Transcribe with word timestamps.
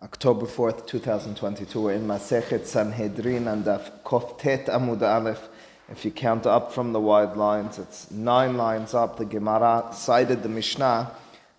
October 0.00 0.46
4th, 0.46 0.86
2022. 0.86 1.80
We're 1.80 1.94
in 1.94 2.06
Masechet 2.06 2.66
Sanhedrin 2.66 3.48
and 3.48 3.64
Koftet 3.64 4.66
Amud 4.66 5.02
Aleph. 5.02 5.48
If 5.88 6.04
you 6.04 6.12
count 6.12 6.46
up 6.46 6.72
from 6.72 6.92
the 6.92 7.00
wide 7.00 7.36
lines, 7.36 7.80
it's 7.80 8.08
nine 8.08 8.56
lines 8.56 8.94
up. 8.94 9.16
The 9.16 9.24
Gemara 9.24 9.88
cited 9.92 10.44
the 10.44 10.48
Mishnah, 10.48 11.10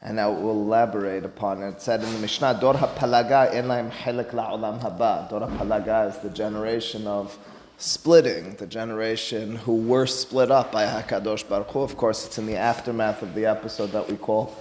and 0.01 0.21
I 0.21 0.27
will 0.27 0.51
elaborate 0.51 1.25
upon 1.25 1.63
it. 1.63 1.67
It 1.67 1.81
said 1.81 2.01
in 2.01 2.13
the 2.13 2.19
Mishnah, 2.19 2.59
Dor 2.61 2.75
HaPalaga 2.75 3.53
Elaim 3.53 3.91
Helek 3.91 4.31
La'olam 4.31 4.79
Haba. 4.81 5.29
Dor 5.29 5.41
HaPalaga 5.41 6.09
is 6.09 6.17
the 6.19 6.29
generation 6.29 7.07
of 7.07 7.37
splitting, 7.77 8.55
the 8.55 8.67
generation 8.67 9.57
who 9.57 9.75
were 9.75 10.07
split 10.07 10.49
up 10.49 10.71
by 10.71 10.85
HaKadosh 10.85 11.49
Baruch 11.49 11.71
Hu. 11.71 11.81
Of 11.81 11.97
course, 11.97 12.25
it's 12.25 12.37
in 12.37 12.45
the 12.45 12.55
aftermath 12.55 13.21
of 13.21 13.35
the 13.35 13.47
episode 13.47 13.91
that 13.91 14.09
we 14.09 14.15
call 14.15 14.55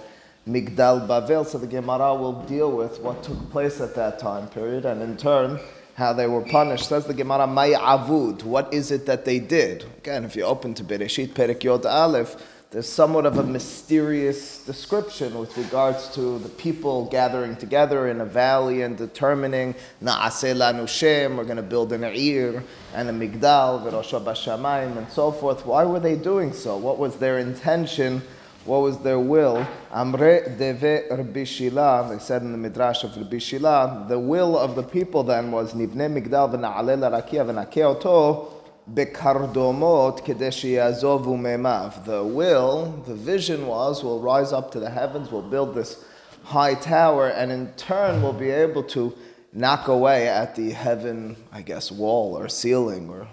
Migdal 0.49 1.07
Bavel. 1.07 1.45
So 1.45 1.57
the 1.57 1.67
Gemara 1.67 2.15
will 2.15 2.41
deal 2.43 2.71
with 2.71 2.99
what 2.99 3.23
took 3.23 3.49
place 3.51 3.79
at 3.79 3.95
that 3.95 4.19
time 4.19 4.47
period, 4.49 4.85
and 4.85 5.01
in 5.01 5.15
turn, 5.15 5.59
how 5.95 6.13
they 6.13 6.27
were 6.27 6.41
punished. 6.41 6.89
Says 6.89 7.05
the 7.05 7.13
Gemara, 7.13 7.45
May 7.45 7.73
Avud. 7.73 8.43
What 8.43 8.73
is 8.73 8.89
it 8.89 9.05
that 9.05 9.25
they 9.25 9.39
did? 9.39 9.83
Again, 9.99 10.23
if 10.25 10.35
you 10.35 10.43
open 10.43 10.73
to 10.75 10.83
Bereshit 10.83 11.29
Perek 11.29 11.63
Yod 11.63 11.85
Aleph, 11.85 12.35
there's 12.71 12.87
somewhat 12.87 13.25
of 13.25 13.39
a 13.39 13.43
mysterious 13.43 14.63
description 14.63 15.39
with 15.39 15.57
regards 15.57 16.13
to 16.13 16.37
the 16.37 16.49
people 16.49 17.05
gathering 17.07 17.55
together 17.55 18.07
in 18.09 18.21
a 18.21 18.25
valley 18.25 18.83
and 18.83 18.95
determining 18.95 19.73
Na'aseh 20.03 20.55
lanu 20.55 20.87
Shem, 20.87 21.35
we're 21.35 21.45
going 21.45 21.57
to 21.57 21.63
build 21.63 21.91
an 21.93 22.03
Ir 22.03 22.63
and 22.93 23.09
a 23.09 23.11
Migdal, 23.11 23.83
V'rosha 23.83 24.23
Bashamayim, 24.23 24.97
and 24.97 25.09
so 25.11 25.31
forth. 25.31 25.65
Why 25.65 25.83
were 25.83 25.99
they 25.99 26.15
doing 26.15 26.53
so? 26.53 26.77
What 26.77 26.99
was 26.99 27.17
their 27.17 27.39
intention? 27.39 28.21
What 28.69 28.81
was 28.83 28.99
their 28.99 29.19
will? 29.19 29.65
Amre 29.91 30.55
deve 30.55 31.09
Rabbi 31.09 31.43
Shila, 31.43 32.07
they 32.07 32.19
said 32.19 32.43
in 32.43 32.51
the 32.51 32.57
Midrash 32.57 33.03
of 33.03 33.17
Rabbi 33.17 33.39
Shila, 33.39 34.05
the 34.07 34.19
will 34.19 34.55
of 34.55 34.75
the 34.75 34.83
people 34.83 35.23
then 35.23 35.51
was 35.51 35.73
Nivne 35.73 36.07
Migdal 36.07 36.53
v'na'ale 36.53 36.95
l'rakia 36.99 37.43
v'nakeh 37.43 37.83
oto 37.83 38.53
bekardomot 38.93 40.23
kedeshi 40.23 40.73
yazovu 40.73 41.35
memav. 41.35 42.05
The 42.05 42.23
will, 42.23 43.03
the 43.07 43.15
vision 43.15 43.65
was, 43.65 44.03
we'll 44.03 44.19
rise 44.19 44.53
up 44.53 44.71
to 44.73 44.79
the 44.79 44.91
heavens, 44.91 45.31
we'll 45.31 45.41
build 45.41 45.73
this 45.73 46.05
high 46.43 46.75
tower, 46.75 47.29
and 47.29 47.51
in 47.51 47.73
turn 47.73 48.21
we'll 48.21 48.33
be 48.33 48.51
able 48.51 48.83
to 48.83 49.15
knock 49.51 49.87
away 49.87 50.27
at 50.27 50.55
the 50.55 50.69
heaven, 50.69 51.35
I 51.51 51.63
guess, 51.63 51.91
wall 51.91 52.37
or 52.37 52.47
ceiling 52.47 53.09
or 53.09 53.27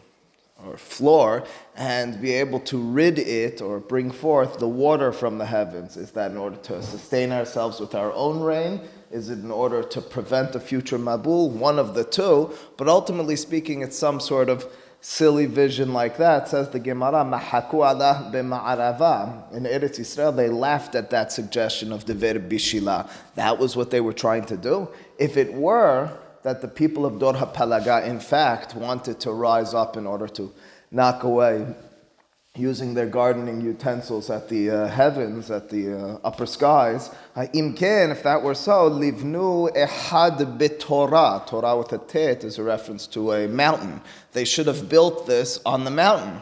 or 0.65 0.77
floor 0.77 1.45
and 1.77 2.21
be 2.21 2.33
able 2.33 2.61
to 2.61 2.79
rid 2.79 3.19
it 3.19 3.61
or 3.61 3.79
bring 3.79 4.11
forth 4.11 4.59
the 4.59 4.69
water 4.69 5.13
from 5.13 5.39
the 5.39 5.47
heavens? 5.47 5.97
Is 5.97 6.13
that 6.13 6.31
in 6.31 6.37
order 6.37 6.57
to 6.57 6.83
sustain 6.83 7.33
ourselves 7.33 7.81
with 7.81 7.95
our 7.95 8.13
own 8.13 8.41
rain? 8.41 8.81
Is 9.11 9.29
it 9.29 9.39
in 9.39 9.51
order 9.51 9.83
to 9.83 10.01
prevent 10.01 10.55
a 10.55 10.61
future 10.61 10.99
Mabul? 10.99 11.51
One 11.51 11.79
of 11.79 11.95
the 11.95 12.05
two. 12.05 12.53
But 12.77 12.89
ultimately 12.89 13.37
speaking, 13.37 13.83
it's 13.83 13.99
some 13.99 14.19
sort 14.19 14.49
of 14.49 14.67
silly 15.01 15.47
vision 15.47 15.93
like 15.93 16.17
that. 16.17 16.49
Says 16.49 16.71
the 16.71 16.81
Gemara, 16.81 17.25
Mahaku 17.25 17.87
Allah 17.87 18.31
b'ma'arava. 18.35 19.53
In 19.53 19.65
Eretz 19.65 20.01
Yisrael, 20.01 20.35
they 20.35 20.49
laughed 20.49 20.95
at 20.95 21.11
that 21.11 21.31
suggestion 21.31 21.93
of 21.93 22.07
the 22.07 22.15
Dever 22.15 22.41
Bishila. 22.41 23.09
That 23.37 23.59
was 23.59 23.77
what 23.77 23.91
they 23.91 24.01
were 24.01 24.13
trying 24.13 24.45
to 24.47 24.57
do. 24.57 24.89
If 25.19 25.37
it 25.37 25.55
were, 25.55 26.19
that 26.47 26.61
the 26.61 26.69
people 26.69 27.05
of 27.05 27.19
Dor 27.19 27.33
HaPalaga, 27.33 28.07
in 28.07 28.21
fact, 28.21 28.77
wanted 28.77 29.19
to 29.19 29.33
rise 29.33 29.75
up 29.75 29.97
in 29.97 30.07
order 30.07 30.29
to 30.29 30.53
knock 30.93 31.25
away 31.25 31.67
using 32.55 32.95
their 32.95 33.09
gardening 33.09 33.61
utensils 33.61 34.31
at 34.31 34.49
the 34.49 34.71
uh, 34.71 34.87
heavens, 34.87 35.51
at 35.51 35.69
the 35.71 35.93
uh, 35.93 36.19
upper 36.23 36.47
skies. 36.47 37.11
Imken, 37.53 38.13
if 38.13 38.23
that 38.23 38.45
were 38.45 38.55
so, 38.55 38.89
livnu 38.89 39.75
ehad 39.75 40.57
betorah. 40.57 41.45
Torah 41.49 41.77
with 41.79 41.93
a 41.93 41.99
tet 41.99 42.45
is 42.45 42.59
a 42.59 42.63
reference 42.63 43.09
to 43.09 43.33
a 43.33 43.49
mountain. 43.49 44.01
They 44.33 44.45
should 44.45 44.69
have 44.69 44.89
built 44.89 45.27
this 45.27 45.59
on 45.67 45.83
the 45.83 45.91
mountain. 45.91 46.39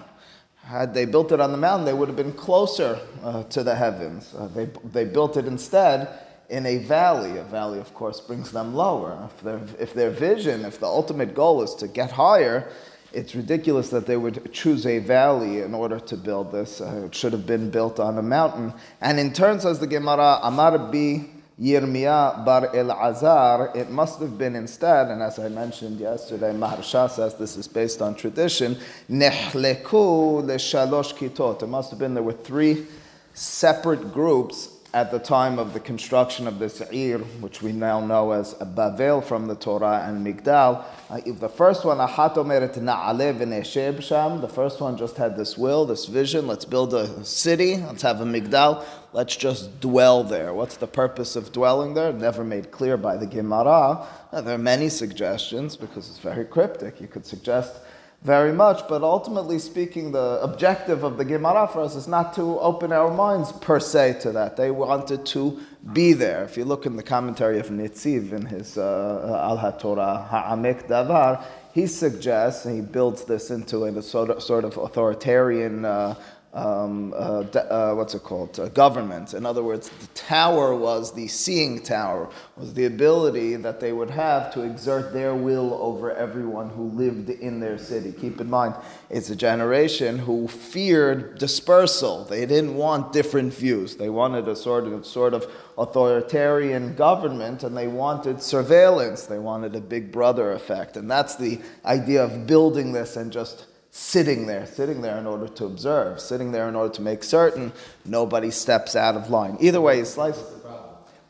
Had 0.64 0.92
they 0.92 1.06
built 1.06 1.32
it 1.32 1.40
on 1.40 1.50
the 1.50 1.56
mountain, 1.56 1.86
they 1.86 1.94
would 1.94 2.08
have 2.08 2.16
been 2.16 2.34
closer 2.34 3.00
uh, 3.22 3.44
to 3.44 3.62
the 3.62 3.74
heavens. 3.74 4.34
Uh, 4.34 4.48
they, 4.48 4.66
they 4.92 5.06
built 5.06 5.38
it 5.38 5.46
instead 5.46 6.23
in 6.48 6.66
a 6.66 6.78
valley. 6.78 7.38
A 7.38 7.44
valley, 7.44 7.78
of 7.78 7.92
course, 7.94 8.20
brings 8.20 8.52
them 8.52 8.74
lower. 8.74 9.28
If 9.34 9.40
their, 9.42 9.60
if 9.78 9.94
their 9.94 10.10
vision, 10.10 10.64
if 10.64 10.78
the 10.78 10.86
ultimate 10.86 11.34
goal 11.34 11.62
is 11.62 11.74
to 11.76 11.88
get 11.88 12.12
higher, 12.12 12.68
it's 13.12 13.34
ridiculous 13.34 13.90
that 13.90 14.06
they 14.06 14.16
would 14.16 14.52
choose 14.52 14.86
a 14.86 14.98
valley 14.98 15.60
in 15.60 15.74
order 15.74 16.00
to 16.00 16.16
build 16.16 16.50
this. 16.52 16.80
Uh, 16.80 17.04
it 17.06 17.14
should 17.14 17.32
have 17.32 17.46
been 17.46 17.70
built 17.70 18.00
on 18.00 18.18
a 18.18 18.22
mountain. 18.22 18.72
And 19.00 19.20
in 19.20 19.32
turn, 19.32 19.60
says 19.60 19.78
the 19.78 19.86
Gemara, 19.86 20.40
Amar 20.42 20.78
bi 20.78 21.26
Yirmiyah 21.60 22.44
bar 22.44 22.68
Elazar, 22.74 23.76
it 23.76 23.88
must 23.88 24.18
have 24.18 24.36
been 24.36 24.56
instead, 24.56 25.06
and 25.08 25.22
as 25.22 25.38
I 25.38 25.48
mentioned 25.48 26.00
yesterday, 26.00 26.52
Maharsha 26.52 27.08
says 27.08 27.36
this 27.36 27.56
is 27.56 27.68
based 27.68 28.02
on 28.02 28.16
tradition, 28.16 28.76
Nehleku 29.08 30.44
le 30.44 30.56
shalosh 30.56 31.14
kitot. 31.14 31.62
It 31.62 31.68
must 31.68 31.90
have 31.90 32.00
been 32.00 32.14
there 32.14 32.24
were 32.24 32.32
three 32.32 32.86
separate 33.34 34.12
groups 34.12 34.73
at 34.94 35.10
the 35.10 35.18
time 35.18 35.58
of 35.58 35.74
the 35.74 35.80
construction 35.80 36.46
of 36.46 36.60
this 36.60 36.80
Ir, 36.92 37.18
which 37.40 37.60
we 37.60 37.72
now 37.72 37.98
know 37.98 38.30
as 38.30 38.52
a 38.60 38.64
Bavel 38.64 39.24
from 39.24 39.48
the 39.48 39.56
Torah 39.56 40.04
and 40.06 40.24
Migdal. 40.24 40.84
Uh, 41.10 41.20
the 41.26 41.48
first 41.48 41.84
one, 41.84 41.98
Ahat 41.98 42.36
omeret 42.36 42.74
na'ale 42.78 43.64
sham. 44.00 44.40
The 44.40 44.48
first 44.48 44.80
one 44.80 44.96
just 44.96 45.16
had 45.16 45.36
this 45.36 45.58
will, 45.58 45.84
this 45.84 46.06
vision. 46.06 46.46
Let's 46.46 46.64
build 46.64 46.94
a 46.94 47.24
city. 47.24 47.76
Let's 47.76 48.02
have 48.02 48.20
a 48.20 48.24
Migdal. 48.24 48.84
Let's 49.12 49.34
just 49.36 49.80
dwell 49.80 50.22
there. 50.22 50.54
What's 50.54 50.76
the 50.76 50.86
purpose 50.86 51.34
of 51.34 51.52
dwelling 51.52 51.94
there? 51.94 52.12
Never 52.12 52.44
made 52.44 52.70
clear 52.70 52.96
by 52.96 53.16
the 53.16 53.26
Gemara. 53.26 54.06
Uh, 54.32 54.40
there 54.42 54.54
are 54.54 54.58
many 54.58 54.88
suggestions 54.88 55.76
because 55.76 56.08
it's 56.08 56.20
very 56.20 56.44
cryptic. 56.44 57.00
You 57.00 57.08
could 57.08 57.26
suggest 57.26 57.80
very 58.24 58.54
much, 58.54 58.88
but 58.88 59.02
ultimately 59.02 59.58
speaking, 59.58 60.10
the 60.10 60.40
objective 60.42 61.04
of 61.04 61.18
the 61.18 61.24
Gemara 61.26 61.68
for 61.68 61.82
us 61.82 61.94
is 61.94 62.08
not 62.08 62.32
to 62.34 62.58
open 62.58 62.90
our 62.90 63.12
minds 63.12 63.52
per 63.52 63.78
se 63.78 64.20
to 64.22 64.32
that. 64.32 64.56
They 64.56 64.70
wanted 64.70 65.26
to 65.26 65.60
be 65.92 66.14
there. 66.14 66.42
If 66.42 66.56
you 66.56 66.64
look 66.64 66.86
in 66.86 66.96
the 66.96 67.02
commentary 67.02 67.58
of 67.58 67.68
Netziv 67.68 68.32
in 68.32 68.46
his 68.46 68.78
uh, 68.78 69.40
Al 69.44 69.58
HaTorah 69.58 70.28
Ha'amek 70.28 70.88
Davar, 70.88 71.44
he 71.74 71.86
suggests, 71.86 72.64
and 72.64 72.74
he 72.76 72.80
builds 72.80 73.24
this 73.24 73.50
into 73.50 73.84
a 73.84 74.02
sort 74.02 74.30
of, 74.30 74.42
sort 74.42 74.64
of 74.64 74.78
authoritarian 74.78 75.84
uh, 75.84 76.14
um, 76.54 77.12
uh, 77.16 77.42
uh, 77.42 77.94
what's 77.94 78.14
it 78.14 78.22
called? 78.22 78.58
Uh, 78.60 78.68
government. 78.68 79.34
In 79.34 79.44
other 79.44 79.62
words, 79.62 79.88
the 79.88 80.06
tower 80.08 80.74
was 80.74 81.12
the 81.12 81.26
seeing 81.26 81.82
tower, 81.82 82.30
was 82.56 82.74
the 82.74 82.84
ability 82.84 83.56
that 83.56 83.80
they 83.80 83.92
would 83.92 84.10
have 84.10 84.54
to 84.54 84.62
exert 84.62 85.12
their 85.12 85.34
will 85.34 85.74
over 85.74 86.14
everyone 86.14 86.70
who 86.70 86.84
lived 86.90 87.28
in 87.28 87.58
their 87.58 87.76
city. 87.76 88.12
Keep 88.12 88.40
in 88.40 88.48
mind, 88.48 88.76
it's 89.10 89.30
a 89.30 89.36
generation 89.36 90.16
who 90.16 90.46
feared 90.46 91.38
dispersal. 91.38 92.24
They 92.24 92.46
didn't 92.46 92.76
want 92.76 93.12
different 93.12 93.52
views. 93.52 93.96
They 93.96 94.08
wanted 94.08 94.46
a 94.46 94.54
sort 94.54 94.86
of, 94.86 95.04
sort 95.04 95.34
of 95.34 95.50
authoritarian 95.76 96.94
government 96.94 97.64
and 97.64 97.76
they 97.76 97.88
wanted 97.88 98.40
surveillance. 98.40 99.26
They 99.26 99.40
wanted 99.40 99.74
a 99.74 99.80
big 99.80 100.12
brother 100.12 100.52
effect. 100.52 100.96
And 100.96 101.10
that's 101.10 101.34
the 101.34 101.60
idea 101.84 102.22
of 102.22 102.46
building 102.46 102.92
this 102.92 103.16
and 103.16 103.32
just 103.32 103.66
sitting 103.96 104.46
there, 104.48 104.66
sitting 104.66 105.02
there 105.02 105.18
in 105.18 105.24
order 105.24 105.46
to 105.46 105.64
observe, 105.64 106.18
sitting 106.20 106.50
there 106.50 106.68
in 106.68 106.74
order 106.74 106.92
to 106.92 107.00
make 107.00 107.22
certain 107.22 107.72
nobody 108.04 108.50
steps 108.50 108.96
out 108.96 109.14
of 109.14 109.30
line. 109.30 109.56
Either 109.60 109.80
way, 109.80 110.00
it's 110.00 110.16
like, 110.16 110.34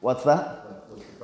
what's 0.01 0.25
that? 0.25 0.65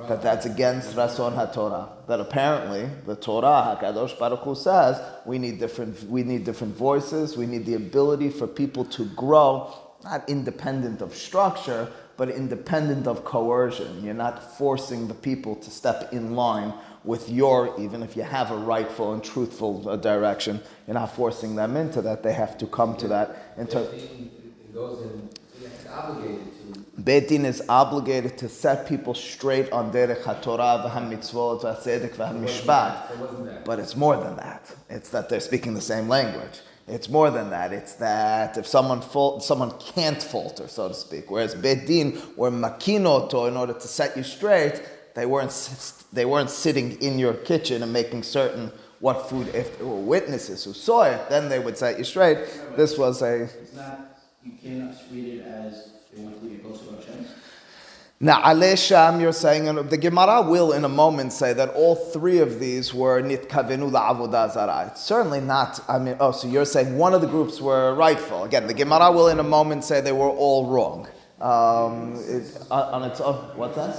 That 0.07 0.21
that's 0.21 0.45
against 0.45 0.95
Rason 0.95 1.33
HaTorah. 1.33 2.05
That 2.05 2.19
apparently 2.19 2.87
the 3.07 3.15
Torah, 3.15 3.75
HaKadosh 3.81 4.19
Baruch 4.19 4.41
Hu 4.41 4.53
says, 4.53 5.01
we 5.25 5.39
need 5.39 5.57
different, 5.57 6.03
we 6.03 6.21
need 6.21 6.43
different 6.43 6.75
voices, 6.75 7.35
we 7.35 7.47
need 7.47 7.65
the 7.65 7.73
ability 7.73 8.29
for 8.29 8.45
people 8.45 8.85
to 8.85 9.05
grow, 9.05 9.73
not 10.03 10.29
independent 10.29 11.01
of 11.01 11.15
structure, 11.15 11.91
but 12.21 12.29
independent 12.29 13.07
of 13.07 13.25
coercion. 13.25 14.03
You're 14.03 14.13
not 14.13 14.55
forcing 14.55 15.07
the 15.07 15.15
people 15.15 15.55
to 15.55 15.71
step 15.71 16.13
in 16.13 16.35
line 16.35 16.71
with 17.03 17.27
your, 17.31 17.73
even 17.79 18.03
if 18.03 18.15
you 18.15 18.21
have 18.21 18.51
a 18.51 18.57
rightful 18.57 19.13
and 19.13 19.23
truthful 19.23 19.89
uh, 19.89 19.95
direction, 19.95 20.61
you're 20.85 20.93
not 20.93 21.15
forcing 21.15 21.55
them 21.55 21.75
into 21.75 21.99
that. 22.03 22.21
They 22.21 22.33
have 22.33 22.59
to 22.59 22.67
come 22.67 22.95
to 22.97 23.07
that. 23.07 23.57
Beit 27.03 27.27
Din 27.27 27.43
is 27.43 27.63
obligated 27.67 28.37
to 28.37 28.47
set 28.47 28.87
people 28.87 29.15
straight 29.15 29.71
on 29.71 29.91
Derech 29.91 30.21
HaTorah, 30.21 30.91
v'hamitzvot, 30.91 31.63
v'hatzedek, 31.63 32.11
v'hamishpat. 32.11 33.65
But 33.65 33.79
it's 33.79 33.95
more 33.95 34.15
than 34.15 34.35
that. 34.35 34.71
It's 34.91 35.09
that 35.09 35.27
they're 35.27 35.39
speaking 35.39 35.73
the 35.73 35.81
same 35.81 36.07
language. 36.07 36.59
It's 36.87 37.09
more 37.09 37.29
than 37.29 37.49
that. 37.51 37.71
It's 37.71 37.93
that 37.95 38.57
if 38.57 38.67
someone 38.67 39.01
fault, 39.01 39.43
someone 39.43 39.71
can't 39.79 40.21
falter, 40.21 40.67
so 40.67 40.87
to 40.87 40.93
speak. 40.93 41.29
Whereas 41.29 41.55
Bedin 41.55 41.85
Din 41.85 42.21
were 42.35 42.51
makinoto 42.51 43.47
in 43.47 43.55
order 43.55 43.73
to 43.73 43.87
set 43.87 44.17
you 44.17 44.23
straight, 44.23 44.81
they 45.15 45.25
weren't 45.25 45.51
they 46.11 46.25
weren't 46.25 46.49
sitting 46.49 47.01
in 47.01 47.19
your 47.19 47.33
kitchen 47.33 47.83
and 47.83 47.93
making 47.93 48.23
certain 48.23 48.71
what 49.01 49.27
food, 49.27 49.47
if 49.55 49.77
there 49.77 49.87
were 49.87 49.95
witnesses 49.95 50.63
who 50.63 50.73
saw 50.73 51.03
it, 51.03 51.27
then 51.27 51.49
they 51.49 51.57
would 51.59 51.77
set 51.77 51.97
you 51.97 52.03
straight. 52.03 52.37
this 52.77 52.97
was 52.97 53.21
a. 53.23 53.43
It's 53.43 53.73
not, 53.73 54.21
you 54.43 54.51
cannot 54.61 55.09
treat 55.09 55.39
it 55.39 55.41
as 55.45 55.89
they 56.13 56.21
want 56.21 56.39
to 56.39 56.47
be 56.47 56.57
close 56.57 56.81
to 56.81 56.95
Hashem. 56.95 57.25
Na'ale 58.21 58.77
Sham, 58.77 59.19
you're 59.19 59.33
saying, 59.33 59.67
and 59.67 59.89
the 59.89 59.97
Gemara 59.97 60.43
will 60.43 60.73
in 60.73 60.85
a 60.85 60.89
moment 60.89 61.33
say 61.33 61.53
that 61.53 61.69
all 61.69 61.95
three 61.95 62.37
of 62.37 62.59
these 62.59 62.93
were 62.93 63.19
nitkavenu 63.19 63.89
la'avodah 63.89 64.53
zarah. 64.53 64.89
It's 64.91 65.01
certainly 65.01 65.41
not, 65.41 65.83
I 65.87 65.97
mean, 65.97 66.17
oh, 66.19 66.31
so 66.31 66.47
you're 66.47 66.65
saying 66.65 66.99
one 66.99 67.15
of 67.15 67.21
the 67.21 67.27
groups 67.27 67.59
were 67.59 67.95
rightful. 67.95 68.43
Again, 68.43 68.67
the 68.67 68.75
Gemara 68.75 69.11
will 69.11 69.27
in 69.29 69.39
a 69.39 69.43
moment 69.43 69.83
say 69.83 70.01
they 70.01 70.11
were 70.11 70.29
all 70.29 70.67
wrong. 70.67 71.07
Um, 71.39 72.13
it, 72.27 72.45
on 72.69 73.09
its 73.09 73.19
own, 73.21 73.57
what's 73.57 73.75
that? 73.75 73.97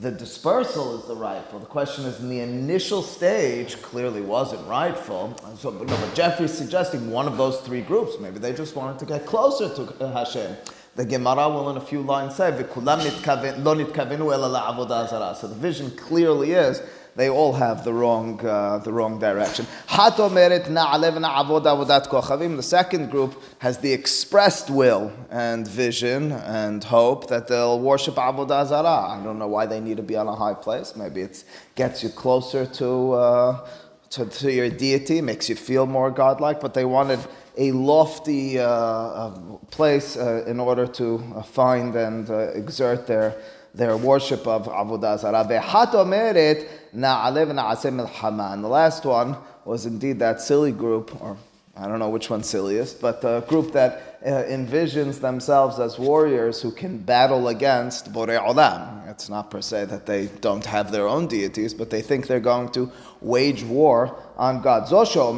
The 0.00 0.10
dispersal 0.10 0.98
is 0.98 1.06
the 1.06 1.14
rightful. 1.14 1.58
The 1.58 1.66
question 1.66 2.06
is, 2.06 2.20
in 2.20 2.30
the 2.30 2.40
initial 2.40 3.02
stage, 3.02 3.82
clearly 3.82 4.22
wasn't 4.22 4.66
rightful. 4.66 5.36
So, 5.58 5.70
but, 5.70 5.88
no, 5.88 5.96
but 5.96 6.14
Jeffrey's 6.14 6.54
suggesting 6.54 7.10
one 7.10 7.26
of 7.26 7.36
those 7.36 7.60
three 7.60 7.82
groups. 7.82 8.18
Maybe 8.18 8.38
they 8.38 8.54
just 8.54 8.74
wanted 8.74 8.98
to 9.00 9.04
get 9.04 9.26
closer 9.26 9.68
to 9.68 9.82
uh, 10.02 10.10
Hashem. 10.12 10.56
The 10.96 11.04
Gemara 11.04 11.50
will, 11.50 11.68
in 11.68 11.76
a 11.76 11.82
few 11.82 12.00
lines, 12.00 12.36
say, 12.36 12.50
So 12.50 12.80
the 15.46 15.56
vision 15.58 15.90
clearly 15.90 16.52
is 16.52 16.82
they 17.16 17.28
all 17.28 17.52
have 17.52 17.84
the 17.84 17.92
wrong, 17.92 18.44
uh, 18.44 18.78
the 18.78 18.92
wrong 18.92 19.18
direction. 19.18 19.66
The 22.56 22.62
second 22.62 23.10
group 23.10 23.42
has 23.58 23.78
the 23.78 23.92
expressed 23.92 24.70
will 24.70 25.12
and 25.30 25.66
vision 25.66 26.32
and 26.32 26.84
hope 26.84 27.28
that 27.28 27.48
they'll 27.48 27.80
worship 27.80 28.14
Avodah 28.14 28.66
Zarah. 28.66 29.18
I 29.18 29.20
don't 29.22 29.38
know 29.38 29.48
why 29.48 29.66
they 29.66 29.80
need 29.80 29.96
to 29.96 30.02
be 30.02 30.16
on 30.16 30.28
a 30.28 30.34
high 30.34 30.54
place. 30.54 30.94
Maybe 30.96 31.22
it 31.22 31.44
gets 31.74 32.02
you 32.02 32.10
closer 32.10 32.66
to, 32.66 33.12
uh, 33.12 33.68
to, 34.10 34.26
to, 34.26 34.52
your 34.52 34.70
deity, 34.70 35.20
makes 35.20 35.48
you 35.48 35.56
feel 35.56 35.86
more 35.86 36.10
godlike, 36.10 36.60
but 36.60 36.74
they 36.74 36.84
wanted 36.84 37.20
a 37.56 37.72
lofty 37.72 38.58
uh, 38.58 38.64
uh 38.64 39.30
place 39.70 40.16
uh, 40.16 40.44
in 40.46 40.60
order 40.60 40.86
to 40.86 41.22
uh, 41.34 41.42
find 41.42 41.94
and 41.96 42.30
exert 42.54 43.06
their 43.06 43.36
their 43.74 43.96
worship 43.96 44.46
of 44.46 44.66
Avodah 44.66 45.18
Zarah. 45.18 45.46
And 48.52 48.64
the 48.64 48.68
last 48.68 49.04
one 49.04 49.36
was 49.64 49.86
indeed 49.86 50.18
that 50.18 50.40
silly 50.40 50.72
group, 50.72 51.20
or 51.22 51.36
I 51.76 51.86
don't 51.86 51.98
know 51.98 52.08
which 52.08 52.28
one's 52.30 52.48
silliest, 52.48 53.00
but 53.00 53.20
the 53.20 53.40
group 53.42 53.72
that 53.72 54.09
Uh, 54.22 54.44
envisions 54.50 55.18
themselves 55.22 55.78
as 55.80 55.98
warriors 55.98 56.60
who 56.60 56.70
can 56.70 56.98
battle 56.98 57.48
against 57.48 58.12
Borei 58.12 58.38
Olam. 58.38 59.08
It's 59.08 59.30
not 59.30 59.50
per 59.50 59.62
se 59.62 59.86
that 59.86 60.04
they 60.04 60.26
don't 60.42 60.66
have 60.66 60.92
their 60.92 61.08
own 61.08 61.26
deities, 61.26 61.72
but 61.72 61.88
they 61.88 62.02
think 62.02 62.26
they're 62.26 62.38
going 62.38 62.68
to 62.72 62.92
wage 63.22 63.62
war 63.62 64.22
on 64.36 64.60
God. 64.60 64.88
Zosho 64.88 65.32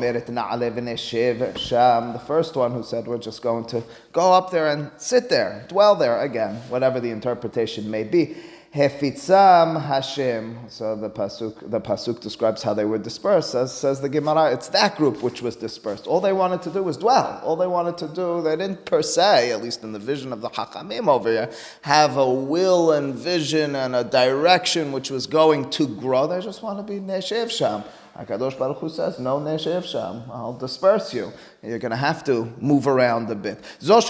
Sham, 1.57 2.13
the 2.13 2.19
first 2.19 2.57
one 2.57 2.73
who 2.73 2.83
said 2.83 3.07
we're 3.07 3.19
just 3.19 3.41
going 3.41 3.67
to 3.67 3.85
go 4.13 4.33
up 4.33 4.51
there 4.51 4.67
and 4.67 4.91
sit 4.97 5.29
there, 5.29 5.65
dwell 5.69 5.95
there 5.95 6.21
again, 6.21 6.57
whatever 6.69 6.99
the 6.99 7.11
interpretation 7.11 7.89
may 7.89 8.03
be. 8.03 8.37
Hefitzam 8.75 9.85
Hashem. 9.85 10.59
So 10.69 10.97
the 10.97 11.11
pasuk, 11.11 11.71
the 11.71 11.79
pasuk 11.79 12.21
describes 12.21 12.63
how 12.63 12.73
they 12.73 12.87
were 12.87 12.97
dispersed. 12.97 13.51
Says, 13.51 13.71
says 13.71 14.01
the 14.01 14.09
Gemara, 14.09 14.51
it's 14.51 14.69
that 14.69 14.97
group 14.97 15.23
which 15.23 15.43
was 15.43 15.57
dispersed. 15.57 16.07
All 16.07 16.23
they 16.23 16.33
wanted 16.33 16.63
to 16.63 16.71
do 16.71 16.83
was 16.83 16.97
dwell. 16.97 17.39
All 17.45 17.55
they 17.55 17.67
wanted 17.67 17.99
to 17.99 18.09
do, 18.09 18.41
they 18.41 18.57
didn't 18.57 18.87
per 18.87 19.03
se, 19.03 19.53
at 19.53 19.63
least 19.63 19.83
in 19.83 19.93
the 19.93 19.99
vision 19.99 20.33
of 20.33 20.41
the 20.41 20.49
Hakamim 20.49 21.07
over 21.07 21.31
here, 21.31 21.51
have 21.83 22.17
a 22.17 22.27
will 22.33 22.93
and 22.93 23.15
vision 23.15 23.77
and 23.77 23.95
a 23.95 24.05
direction 24.05 24.91
which 24.91 25.11
was 25.11 25.27
going 25.27 25.69
to 25.69 25.87
grow. 25.87 26.27
They 26.27 26.41
just 26.41 26.63
want 26.63 26.79
to 26.79 26.83
be 26.83 26.99
Neshev 26.99 27.51
Sham. 27.51 27.85
HaKadosh 28.19 28.59
Baruch 28.59 28.79
Hu 28.79 28.89
says, 28.91 29.19
no 29.19 29.39
neshev 29.39 29.85
sham, 29.85 30.25
I'll 30.31 30.53
disperse 30.53 31.15
you. 31.15 31.33
You're 31.63 31.79
going 31.79 31.93
to 31.93 31.97
have 31.97 32.23
to 32.25 32.53
move 32.59 32.87
around 32.87 33.31
a 33.31 33.35
bit. 33.35 33.65
But 33.81 34.01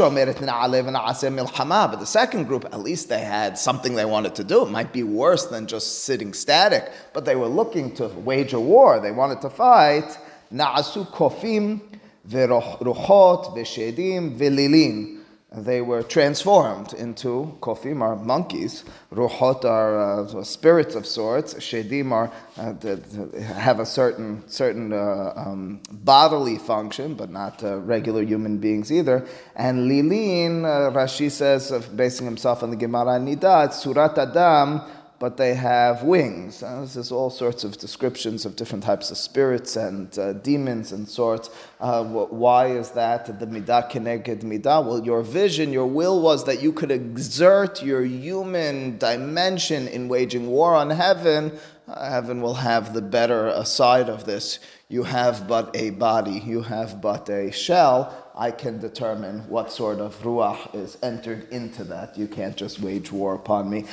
the 2.01 2.05
second 2.05 2.45
group, 2.45 2.65
at 2.65 2.81
least 2.81 3.09
they 3.09 3.21
had 3.21 3.57
something 3.57 3.95
they 3.95 4.05
wanted 4.05 4.35
to 4.35 4.43
do. 4.45 4.67
It 4.67 4.71
might 4.71 4.93
be 4.93 5.05
worse 5.05 5.47
than 5.47 5.69
just 5.69 6.03
sitting 6.03 6.35
static, 6.35 6.91
but 7.13 7.25
they 7.25 7.37
were 7.37 7.47
looking 7.47 7.95
to 7.95 8.09
wage 8.09 8.53
a 8.53 8.61
war. 8.61 8.99
They 8.99 9.13
wanted 9.13 9.41
to 9.43 9.51
fight. 9.51 10.19
Na'asu 10.53 11.07
kofim 11.07 11.81
v'ruchot 12.29 13.57
v'shedim 13.57 14.37
v'lilin 14.37 15.22
they 15.55 15.81
were 15.81 16.03
transformed 16.03 16.93
into 16.95 17.57
kofim 17.61 18.01
are 18.01 18.17
monkeys, 18.17 18.85
ruhot 19.13 19.65
are 19.65 20.23
uh, 20.23 20.45
spirits 20.45 20.95
of 20.95 21.07
sorts, 21.07 21.55
shedim 21.55 22.11
are 22.13 22.33
uh, 22.57 23.53
have 23.55 23.81
a 23.81 23.87
certain 23.87 24.43
certain 24.49 24.93
uh, 24.93 25.33
um, 25.37 25.81
bodily 25.91 26.59
function, 26.59 27.15
but 27.15 27.31
not 27.31 27.63
uh, 27.63 27.79
regular 27.79 28.23
human 28.23 28.59
beings 28.59 28.91
either. 28.91 29.27
And 29.55 29.91
lilin, 29.91 30.65
uh, 30.65 30.91
Rashi 30.91 31.31
says, 31.31 31.71
basing 31.95 32.27
himself 32.27 32.63
on 32.63 32.71
the 32.71 32.77
Gemara 32.77 33.19
Nida, 33.19 33.73
surat 33.73 34.17
adam 34.17 34.81
but 35.23 35.37
they 35.37 35.55
have 35.55 36.03
wings. 36.03 36.65
Uh, 36.65 36.85
there's 36.93 37.13
all 37.13 37.31
sorts 37.31 37.63
of 37.63 37.79
descriptions 37.79 38.45
of 38.45 38.57
different 38.57 38.83
types 38.83 39.13
of 39.13 39.17
spirits 39.17 39.77
and 39.77 40.19
uh, 40.19 40.33
demons 40.33 40.91
and 40.91 41.09
sorts. 41.09 41.49
Uh, 41.81 42.03
why 42.03 42.67
is 42.67 42.91
that? 42.91 43.39
The 43.39 43.47
midah 43.47 43.89
keneged 43.89 44.43
midah. 44.43 44.85
Well, 44.85 45.05
your 45.05 45.23
vision, 45.23 45.73
your 45.73 45.87
will 45.87 46.21
was 46.21 46.45
that 46.47 46.61
you 46.61 46.73
could 46.73 46.91
exert 46.91 47.85
your 47.85 48.03
human 48.03 48.99
dimension 48.99 49.87
in 49.87 50.09
waging 50.09 50.49
war 50.49 50.75
on 50.75 50.91
heaven. 50.91 51.53
Uh, 51.87 52.11
heaven 52.11 52.41
will 52.41 52.55
have 52.55 52.93
the 52.93 53.03
better 53.03 53.65
side 53.65 54.09
of 54.09 54.25
this. 54.25 54.59
You 54.89 55.05
have 55.05 55.47
but 55.47 55.71
a 55.77 55.91
body, 55.91 56.43
you 56.45 56.63
have 56.63 57.01
but 57.01 57.31
a 57.31 57.53
shell 57.53 58.22
I 58.35 58.51
can 58.51 58.79
determine 58.79 59.47
what 59.49 59.71
sort 59.71 59.99
of 59.99 60.19
ruach 60.23 60.75
is 60.75 60.97
entered 61.03 61.49
into 61.51 61.85
that. 61.85 62.17
You 62.17 62.27
can't 62.27 62.57
just 62.57 62.81
wage 62.81 63.13
war 63.13 63.35
upon 63.35 63.69
me. 63.69 63.85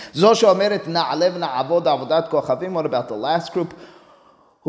What 2.73 2.85
about 2.85 3.07
the 3.09 3.17
last 3.17 3.51
group? 3.53 3.73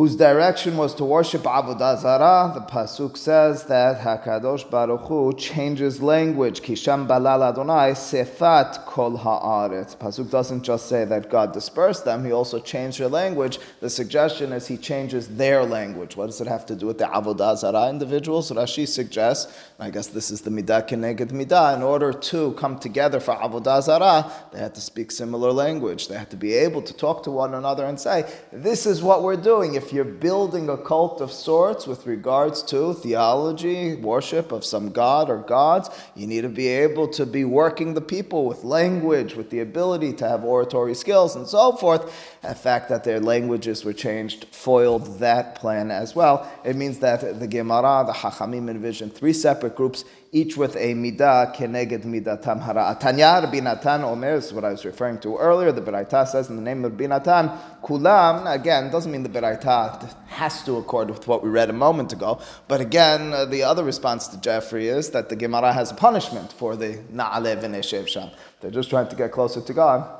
Whose 0.00 0.16
direction 0.16 0.78
was 0.78 0.94
to 0.94 1.04
worship 1.04 1.42
Avodah 1.42 2.00
Zarah, 2.00 2.52
the 2.54 2.62
pasuk 2.62 3.18
says 3.18 3.64
that 3.64 4.00
Hakadosh 4.00 4.70
Baruch 4.70 5.02
Hu 5.02 5.34
changes 5.34 6.00
language. 6.00 6.62
Kisham 6.62 7.06
balal 7.06 7.46
Adonai 7.46 7.92
sefat 7.92 8.86
kol 8.86 9.18
haaretz. 9.18 9.94
Pasuk 9.94 10.30
doesn't 10.30 10.62
just 10.62 10.88
say 10.88 11.04
that 11.04 11.28
God 11.28 11.52
dispersed 11.52 12.06
them; 12.06 12.24
He 12.24 12.32
also 12.32 12.58
changed 12.58 12.98
their 12.98 13.08
language. 13.08 13.58
The 13.80 13.90
suggestion 13.90 14.54
is 14.54 14.68
He 14.68 14.78
changes 14.78 15.28
their 15.36 15.64
language. 15.66 16.16
What 16.16 16.28
does 16.28 16.40
it 16.40 16.46
have 16.46 16.64
to 16.66 16.74
do 16.74 16.86
with 16.86 16.96
the 16.96 17.04
Avodah 17.04 17.58
Zarah 17.58 17.90
individuals? 17.90 18.50
Rashi 18.50 18.88
suggests, 18.88 19.52
I 19.78 19.90
guess 19.90 20.06
this 20.06 20.30
is 20.30 20.40
the 20.40 20.50
midah 20.50 20.88
keneged 20.88 21.30
midah. 21.30 21.76
In 21.76 21.82
order 21.82 22.14
to 22.14 22.52
come 22.52 22.78
together 22.78 23.20
for 23.20 23.34
Avodah 23.34 23.82
Zarah, 23.82 24.32
they 24.50 24.60
had 24.60 24.74
to 24.76 24.80
speak 24.80 25.10
similar 25.10 25.52
language. 25.52 26.08
They 26.08 26.16
had 26.16 26.30
to 26.30 26.38
be 26.38 26.54
able 26.54 26.80
to 26.80 26.94
talk 26.94 27.22
to 27.24 27.30
one 27.30 27.52
another 27.52 27.84
and 27.84 28.00
say, 28.00 28.24
"This 28.50 28.86
is 28.86 29.02
what 29.02 29.22
we're 29.22 29.36
doing." 29.36 29.74
if 29.74 29.89
you're 29.92 30.04
building 30.04 30.68
a 30.68 30.76
cult 30.76 31.20
of 31.20 31.30
sorts 31.32 31.86
with 31.86 32.06
regards 32.06 32.62
to 32.64 32.94
theology, 32.94 33.96
worship 33.96 34.52
of 34.52 34.64
some 34.64 34.90
god 34.90 35.30
or 35.30 35.38
gods, 35.38 35.90
you 36.14 36.26
need 36.26 36.42
to 36.42 36.48
be 36.48 36.68
able 36.68 37.08
to 37.08 37.26
be 37.26 37.44
working 37.44 37.94
the 37.94 38.00
people 38.00 38.46
with 38.46 38.64
language, 38.64 39.34
with 39.34 39.50
the 39.50 39.60
ability 39.60 40.12
to 40.14 40.28
have 40.28 40.44
oratory 40.44 40.94
skills 40.94 41.36
and 41.36 41.46
so 41.46 41.72
forth. 41.72 42.38
The 42.42 42.54
fact 42.54 42.88
that 42.88 43.04
their 43.04 43.20
languages 43.20 43.84
were 43.84 43.92
changed 43.92 44.46
foiled 44.46 45.18
that 45.18 45.56
plan 45.56 45.90
as 45.90 46.14
well. 46.14 46.50
It 46.64 46.74
means 46.74 46.98
that 47.00 47.38
the 47.38 47.46
Gemara, 47.46 48.04
the 48.06 48.14
Hachamim 48.14 48.70
envision 48.70 49.10
three 49.10 49.34
separate 49.34 49.76
groups 49.76 50.06
each 50.32 50.56
with 50.56 50.74
a 50.76 50.94
midah 50.94 51.54
keneged 51.54 52.04
midatam 52.04 52.62
hara. 52.62 52.96
Tanya 52.98 53.40
Rabbi 53.42 53.60
Natan 53.60 54.04
Omer 54.04 54.36
is 54.36 54.54
what 54.54 54.64
I 54.64 54.70
was 54.70 54.86
referring 54.86 55.18
to 55.18 55.36
earlier. 55.36 55.70
The 55.70 55.82
Beraita 55.82 56.26
says 56.26 56.48
in 56.48 56.56
the 56.56 56.62
name 56.62 56.82
of 56.84 56.92
Rabbi 56.92 57.14
Natan, 57.14 57.50
kulam, 57.82 58.50
again, 58.50 58.90
doesn't 58.90 59.12
mean 59.12 59.22
the 59.22 59.28
Beraita 59.28 60.10
has 60.28 60.62
to 60.64 60.76
accord 60.76 61.10
with 61.10 61.26
what 61.26 61.42
we 61.42 61.50
read 61.50 61.68
a 61.68 61.74
moment 61.74 62.14
ago. 62.14 62.40
But 62.68 62.80
again, 62.80 63.34
uh, 63.34 63.44
the 63.44 63.64
other 63.64 63.84
response 63.84 64.28
to 64.28 64.40
Jeffrey 64.40 64.88
is 64.88 65.10
that 65.10 65.28
the 65.28 65.36
Gemara 65.36 65.74
has 65.74 65.90
a 65.90 65.94
punishment 65.94 66.52
for 66.52 66.74
the 66.74 67.00
na'ale 67.12 67.60
v'neshev 67.60 68.08
sham. 68.08 68.30
They're 68.60 68.70
just 68.70 68.88
trying 68.88 69.08
to 69.08 69.16
get 69.16 69.32
closer 69.32 69.60
to 69.60 69.72
God. 69.74 70.19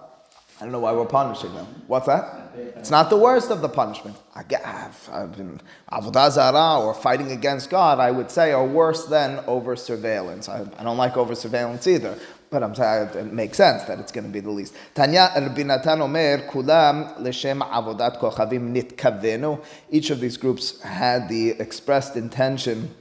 I 0.61 0.65
don't 0.65 0.73
know 0.73 0.81
why 0.81 0.93
we're 0.93 1.07
punishing 1.07 1.55
them. 1.55 1.67
What's 1.87 2.07
that? 2.07 2.53
It's 2.77 2.91
not 2.91 3.09
the 3.09 3.17
worst 3.17 3.51
of 3.51 3.63
the 3.63 3.69
punishment. 3.69 4.17
I've 4.35 4.47
been 4.49 5.59
avodah 5.91 6.31
zarah 6.33 6.85
or 6.85 6.93
fighting 6.93 7.33
against 7.33 7.71
God. 7.71 7.99
I 7.99 8.11
would 8.11 8.31
say 8.31 8.53
are 8.53 8.67
worse 8.67 9.07
than 9.07 9.43
over 9.47 9.75
surveillance. 9.75 10.51
I, 10.51 10.67
I 10.79 10.83
don't 10.83 10.99
like 10.99 11.17
over 11.17 11.35
surveillance 11.35 11.87
either. 11.87 12.19
But 12.51 12.63
I'm 12.63 12.75
saying 12.75 13.11
it 13.15 13.33
makes 13.33 13.57
sense 13.57 13.85
that 13.85 14.01
it's 14.01 14.13
going 14.13 14.27
to 14.27 14.31
be 14.31 14.41
the 14.41 14.51
least. 14.51 14.75
Tanya 14.95 15.31
Natan 15.37 16.03
Omer, 16.03 16.49
Kulam 16.49 17.17
Leshem 17.21 17.61
Avodat 17.63 18.19
Kochavim 18.21 18.75
Nitkavenu. 18.75 19.65
Each 19.89 20.11
of 20.11 20.21
these 20.21 20.37
groups 20.37 20.83
had 20.83 21.29
the 21.29 21.51
expressed 21.51 22.17
intention 22.17 22.95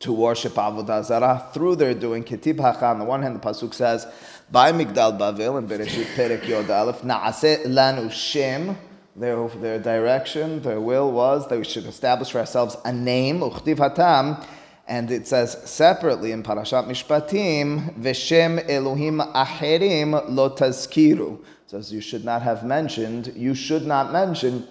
to 0.00 0.12
worship 0.12 0.54
Avodah 0.54 1.04
Zarah 1.04 1.46
through 1.52 1.76
their 1.76 1.92
doing. 1.92 2.24
Ketib 2.24 2.60
on 2.82 2.98
the 2.98 3.04
one 3.04 3.22
hand, 3.22 3.36
the 3.36 3.40
Pasuk 3.40 3.74
says, 3.74 4.06
by 4.50 4.72
Migdal 4.72 5.18
Bavel 5.18 5.58
and 5.58 5.68
Bereshit 5.68 6.06
Perek 6.14 6.46
Yod 6.48 6.70
Aleph, 6.70 7.02
Na'aseh 7.02 7.66
lanu 7.66 8.10
Shem, 8.10 8.78
their, 9.14 9.48
their 9.48 9.78
direction, 9.78 10.62
their 10.62 10.80
will 10.80 11.10
was 11.12 11.46
that 11.48 11.58
we 11.58 11.64
should 11.64 11.84
establish 11.84 12.30
for 12.30 12.38
ourselves 12.38 12.76
a 12.84 12.92
name, 12.92 13.40
Uchtiv 13.40 13.76
Hatam, 13.76 14.42
And 14.86 15.10
it 15.10 15.28
says 15.28 15.58
separately 15.68 16.32
in 16.32 16.42
Parashat 16.42 16.86
Mishpatim, 16.86 17.94
Veshem 17.98 18.64
Elohim 18.70 19.18
Aherim 19.18 20.24
lo 20.30 20.50
tazkiru. 20.50 21.44
Says 21.66 21.92
you 21.92 22.00
should 22.00 22.24
not 22.24 22.40
have 22.40 22.64
mentioned, 22.64 23.32
you 23.36 23.54
should 23.54 23.86
not 23.86 24.12
mention 24.12 24.66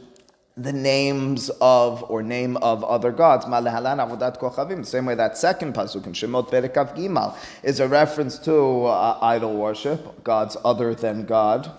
the 0.58 0.74
names 0.74 1.50
of 1.62 2.04
or 2.10 2.24
name 2.24 2.58
of 2.58 2.84
other 2.84 3.12
gods. 3.12 3.46
Same 3.46 5.06
way 5.06 5.16
that 5.16 5.38
second 5.38 5.74
pasuk 5.76 6.08
in 6.08 6.14
Shemot 6.14 6.50
Perekav 6.50 6.98
Gimel 6.98 7.38
is 7.62 7.80
a 7.80 7.88
reference 7.88 8.40
to 8.40 8.86
uh, 8.86 9.20
idol 9.22 9.56
worship, 9.56 10.24
gods 10.24 10.58
other 10.66 10.96
than 10.96 11.26
God. 11.26 11.72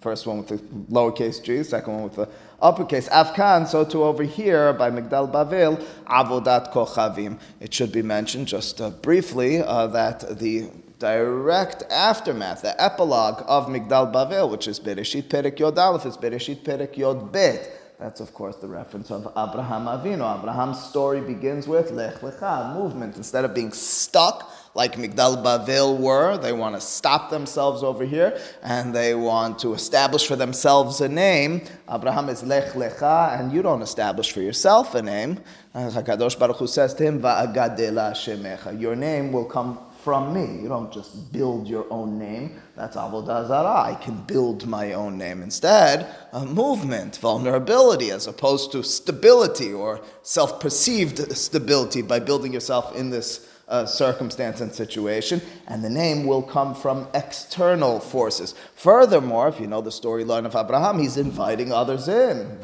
First 0.00 0.26
one 0.26 0.38
with 0.38 0.48
the 0.48 0.58
lowercase 0.92 1.42
g, 1.42 1.62
second 1.62 1.92
one 1.92 2.02
with 2.04 2.16
the 2.16 2.28
uppercase. 2.60 3.08
Afkan, 3.08 3.66
so 3.66 3.84
to 3.84 4.04
over 4.04 4.22
here 4.22 4.72
by 4.72 4.90
Migdal 4.90 5.30
Bavel, 5.32 5.82
Avodat 6.06 6.72
Kochavim. 6.72 7.38
It 7.60 7.72
should 7.74 7.92
be 7.92 8.02
mentioned 8.02 8.48
just 8.48 8.80
uh, 8.80 8.90
briefly 8.90 9.60
uh, 9.60 9.88
that 9.88 10.38
the 10.38 10.70
direct 10.98 11.82
aftermath, 11.90 12.62
the 12.62 12.80
epilogue 12.82 13.42
of 13.46 13.66
Migdal 13.66 14.12
Bavel, 14.12 14.50
which 14.50 14.68
is 14.68 14.78
Bereshit 14.80 15.24
Perek 15.24 15.58
Yod 15.58 15.78
Aleph, 15.78 16.06
is 16.06 16.16
Bereshit 16.16 16.62
Perek 16.62 16.96
Yod 16.96 17.32
Bet. 17.32 17.85
That's, 17.98 18.20
of 18.20 18.34
course, 18.34 18.56
the 18.56 18.68
reference 18.68 19.10
of 19.10 19.26
Abraham 19.28 19.86
Avinu. 19.86 20.38
Abraham's 20.38 20.84
story 20.84 21.22
begins 21.22 21.66
with 21.66 21.90
Lech 21.92 22.16
Lecha, 22.16 22.74
movement. 22.74 23.16
Instead 23.16 23.46
of 23.46 23.54
being 23.54 23.72
stuck 23.72 24.52
like 24.74 24.96
Migdal 24.96 25.42
Bavel 25.42 25.98
were, 25.98 26.36
they 26.36 26.52
want 26.52 26.74
to 26.74 26.80
stop 26.80 27.30
themselves 27.30 27.82
over 27.82 28.04
here 28.04 28.38
and 28.62 28.94
they 28.94 29.14
want 29.14 29.58
to 29.60 29.72
establish 29.72 30.26
for 30.26 30.36
themselves 30.36 31.00
a 31.00 31.08
name. 31.08 31.62
Abraham 31.90 32.28
is 32.28 32.42
Lech 32.42 32.72
Lecha, 32.74 33.40
and 33.40 33.50
you 33.50 33.62
don't 33.62 33.80
establish 33.80 34.30
for 34.30 34.42
yourself 34.42 34.94
a 34.94 35.00
name. 35.00 35.40
HaKadosh 35.74 36.38
Baruch 36.38 36.58
Hu 36.58 36.66
says 36.66 36.92
to 36.94 37.02
him, 37.02 37.22
Va'agadela 37.22 38.12
Shemecha. 38.12 38.78
Your 38.78 38.94
name 38.94 39.32
will 39.32 39.46
come 39.46 39.78
from 40.06 40.32
me. 40.32 40.62
You 40.62 40.68
don't 40.68 40.92
just 40.92 41.32
build 41.32 41.66
your 41.66 41.84
own 41.90 42.16
name. 42.16 42.62
That's 42.76 42.96
avodah 42.96 43.48
zarah. 43.48 43.90
I 43.92 43.96
can 43.96 44.16
build 44.22 44.64
my 44.64 44.92
own 44.92 45.18
name. 45.18 45.42
Instead, 45.42 46.06
a 46.32 46.46
movement, 46.46 47.16
vulnerability, 47.16 48.12
as 48.12 48.28
opposed 48.28 48.70
to 48.70 48.84
stability 48.84 49.72
or 49.72 50.00
self-perceived 50.22 51.36
stability 51.36 52.02
by 52.02 52.20
building 52.20 52.52
yourself 52.52 52.94
in 52.94 53.10
this 53.10 53.48
uh, 53.68 53.84
circumstance 53.84 54.60
and 54.60 54.72
situation, 54.72 55.40
and 55.66 55.82
the 55.82 55.90
name 55.90 56.24
will 56.24 56.42
come 56.42 56.72
from 56.72 57.08
external 57.14 57.98
forces. 57.98 58.54
Furthermore, 58.76 59.48
if 59.48 59.58
you 59.58 59.66
know 59.66 59.80
the 59.80 59.90
storyline 59.90 60.46
of 60.46 60.54
Abraham, 60.54 61.00
he's 61.00 61.16
inviting 61.16 61.72
others 61.72 62.06
in. 62.06 62.58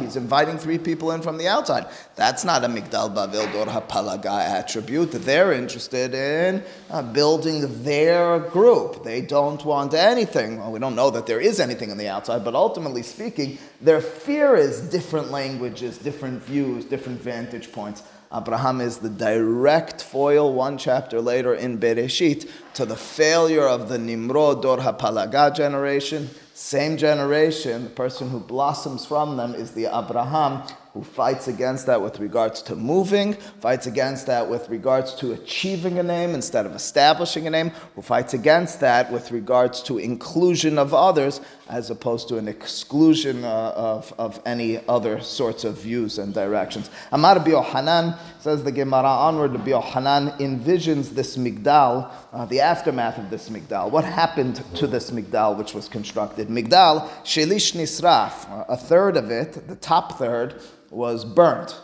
He's 0.00 0.16
inviting 0.16 0.58
three 0.58 0.78
people 0.78 1.12
in 1.12 1.22
from 1.22 1.38
the 1.38 1.46
outside. 1.46 1.86
That's 2.16 2.44
not 2.44 2.64
a 2.64 2.68
Migdal 2.68 3.14
Bavel 3.14 3.52
Dor 3.52 3.66
HaPalaga 3.66 4.40
attribute. 4.40 5.12
They're 5.12 5.52
interested 5.52 6.14
in 6.14 6.64
uh, 6.90 7.02
building 7.02 7.84
their 7.84 8.40
group. 8.40 9.04
They 9.04 9.20
don't 9.20 9.64
want 9.64 9.94
anything. 9.94 10.58
Well, 10.58 10.72
we 10.72 10.80
don't 10.80 10.96
know 10.96 11.10
that 11.10 11.26
there 11.26 11.40
is 11.40 11.60
anything 11.60 11.92
on 11.92 11.98
the 11.98 12.08
outside, 12.08 12.44
but 12.44 12.56
ultimately 12.56 13.04
speaking, 13.04 13.58
their 13.80 14.00
fear 14.00 14.56
is 14.56 14.80
different 14.80 15.03
languages, 15.12 15.98
different 15.98 16.42
views, 16.42 16.84
different 16.84 17.20
vantage 17.20 17.72
points. 17.72 18.02
Abraham 18.34 18.80
is 18.80 18.98
the 18.98 19.08
direct 19.08 20.02
foil, 20.02 20.52
one 20.52 20.76
chapter 20.76 21.20
later 21.20 21.54
in 21.54 21.78
Bereshit, 21.78 22.50
to 22.74 22.84
the 22.84 22.96
failure 22.96 23.66
of 23.66 23.88
the 23.88 23.98
Nimrod 23.98 24.62
Dor 24.62 24.78
HaPalaga 24.78 25.54
generation. 25.54 26.30
Same 26.52 26.96
generation, 26.96 27.84
the 27.84 27.90
person 27.90 28.30
who 28.30 28.40
blossoms 28.40 29.06
from 29.06 29.36
them 29.36 29.54
is 29.54 29.72
the 29.72 29.86
Abraham 29.86 30.62
who 30.94 31.02
fights 31.02 31.48
against 31.48 31.86
that 31.86 32.00
with 32.00 32.20
regards 32.20 32.62
to 32.62 32.76
moving, 32.76 33.34
fights 33.60 33.86
against 33.86 34.26
that 34.26 34.48
with 34.48 34.68
regards 34.68 35.12
to 35.16 35.32
achieving 35.32 35.98
a 35.98 36.02
name 36.02 36.30
instead 36.30 36.64
of 36.64 36.72
establishing 36.72 37.48
a 37.48 37.50
name, 37.50 37.70
who 37.96 38.00
fights 38.00 38.32
against 38.32 38.78
that 38.78 39.10
with 39.10 39.32
regards 39.32 39.82
to 39.82 39.98
inclusion 39.98 40.78
of 40.78 40.94
others 40.94 41.40
as 41.68 41.90
opposed 41.90 42.28
to 42.28 42.36
an 42.36 42.46
exclusion 42.46 43.44
uh, 43.44 43.72
of, 43.74 44.14
of 44.18 44.40
any 44.46 44.86
other 44.86 45.20
sorts 45.20 45.64
of 45.64 45.76
views 45.78 46.18
and 46.18 46.32
directions. 46.32 46.88
Amar 47.10 47.40
Hanan 47.40 48.14
says 48.38 48.62
the 48.62 48.70
Gemara 48.70 49.08
onward, 49.08 49.56
Hanan 49.66 50.28
envisions 50.38 51.08
this 51.08 51.36
Migdal, 51.36 52.08
uh, 52.32 52.44
the 52.44 52.60
aftermath 52.60 53.18
of 53.18 53.30
this 53.30 53.48
Migdal. 53.48 53.90
What 53.90 54.04
happened 54.04 54.62
to 54.76 54.86
this 54.86 55.10
Migdal 55.10 55.56
which 55.58 55.74
was 55.74 55.88
constructed? 55.88 56.48
Migdal, 56.48 57.08
Shelish 57.24 57.74
Nisraf, 57.74 58.66
a 58.68 58.76
third 58.76 59.16
of 59.16 59.32
it, 59.32 59.66
the 59.66 59.76
top 59.76 60.18
third, 60.18 60.60
was 60.94 61.24
burnt. 61.24 61.80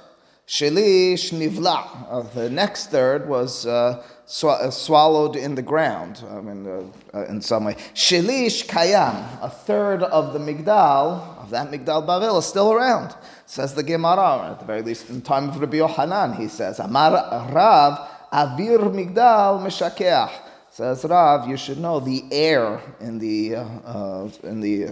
Shelish 0.51 1.31
nivla. 1.31 1.87
Uh, 2.11 2.23
the 2.35 2.51
next 2.51 2.91
third 2.91 3.29
was 3.29 3.67
uh, 3.67 4.03
sw- 4.27 4.47
uh, 4.47 4.69
swallowed 4.71 5.37
in 5.37 5.55
the 5.55 5.63
ground. 5.63 6.25
I 6.29 6.41
mean, 6.41 6.67
uh, 6.67 7.17
uh, 7.17 7.25
in 7.27 7.41
some 7.41 7.67
way. 7.67 7.75
Shelish 7.95 8.67
kayam. 8.67 9.25
A 9.43 9.49
third 9.49 10.03
of 10.03 10.33
the 10.33 10.41
migdal 10.41 11.39
of 11.39 11.51
that 11.51 11.71
migdal 11.71 12.05
Bavel 12.05 12.37
is 12.39 12.47
still 12.47 12.73
around. 12.73 13.15
Says 13.47 13.75
the 13.75 13.85
Gemara. 13.85 14.51
At 14.51 14.59
the 14.59 14.65
very 14.65 14.83
least, 14.83 15.09
in 15.09 15.17
the 15.17 15.21
time 15.21 15.51
of 15.51 15.61
Rabbi 15.61 15.77
Yohanan, 15.77 16.33
he 16.33 16.49
says, 16.49 16.81
Amar 16.81 17.13
Rav 17.53 18.09
avir 18.33 18.81
migdal 18.91 19.63
meshakeach. 19.63 20.33
Says 20.73 21.05
Rav, 21.05 21.49
you 21.49 21.57
should 21.57 21.79
know 21.79 22.01
the 22.01 22.25
air 22.33 22.81
in 23.01 23.19
the 23.19 23.57
uh, 23.57 24.29
in 24.43 24.61
the 24.61 24.87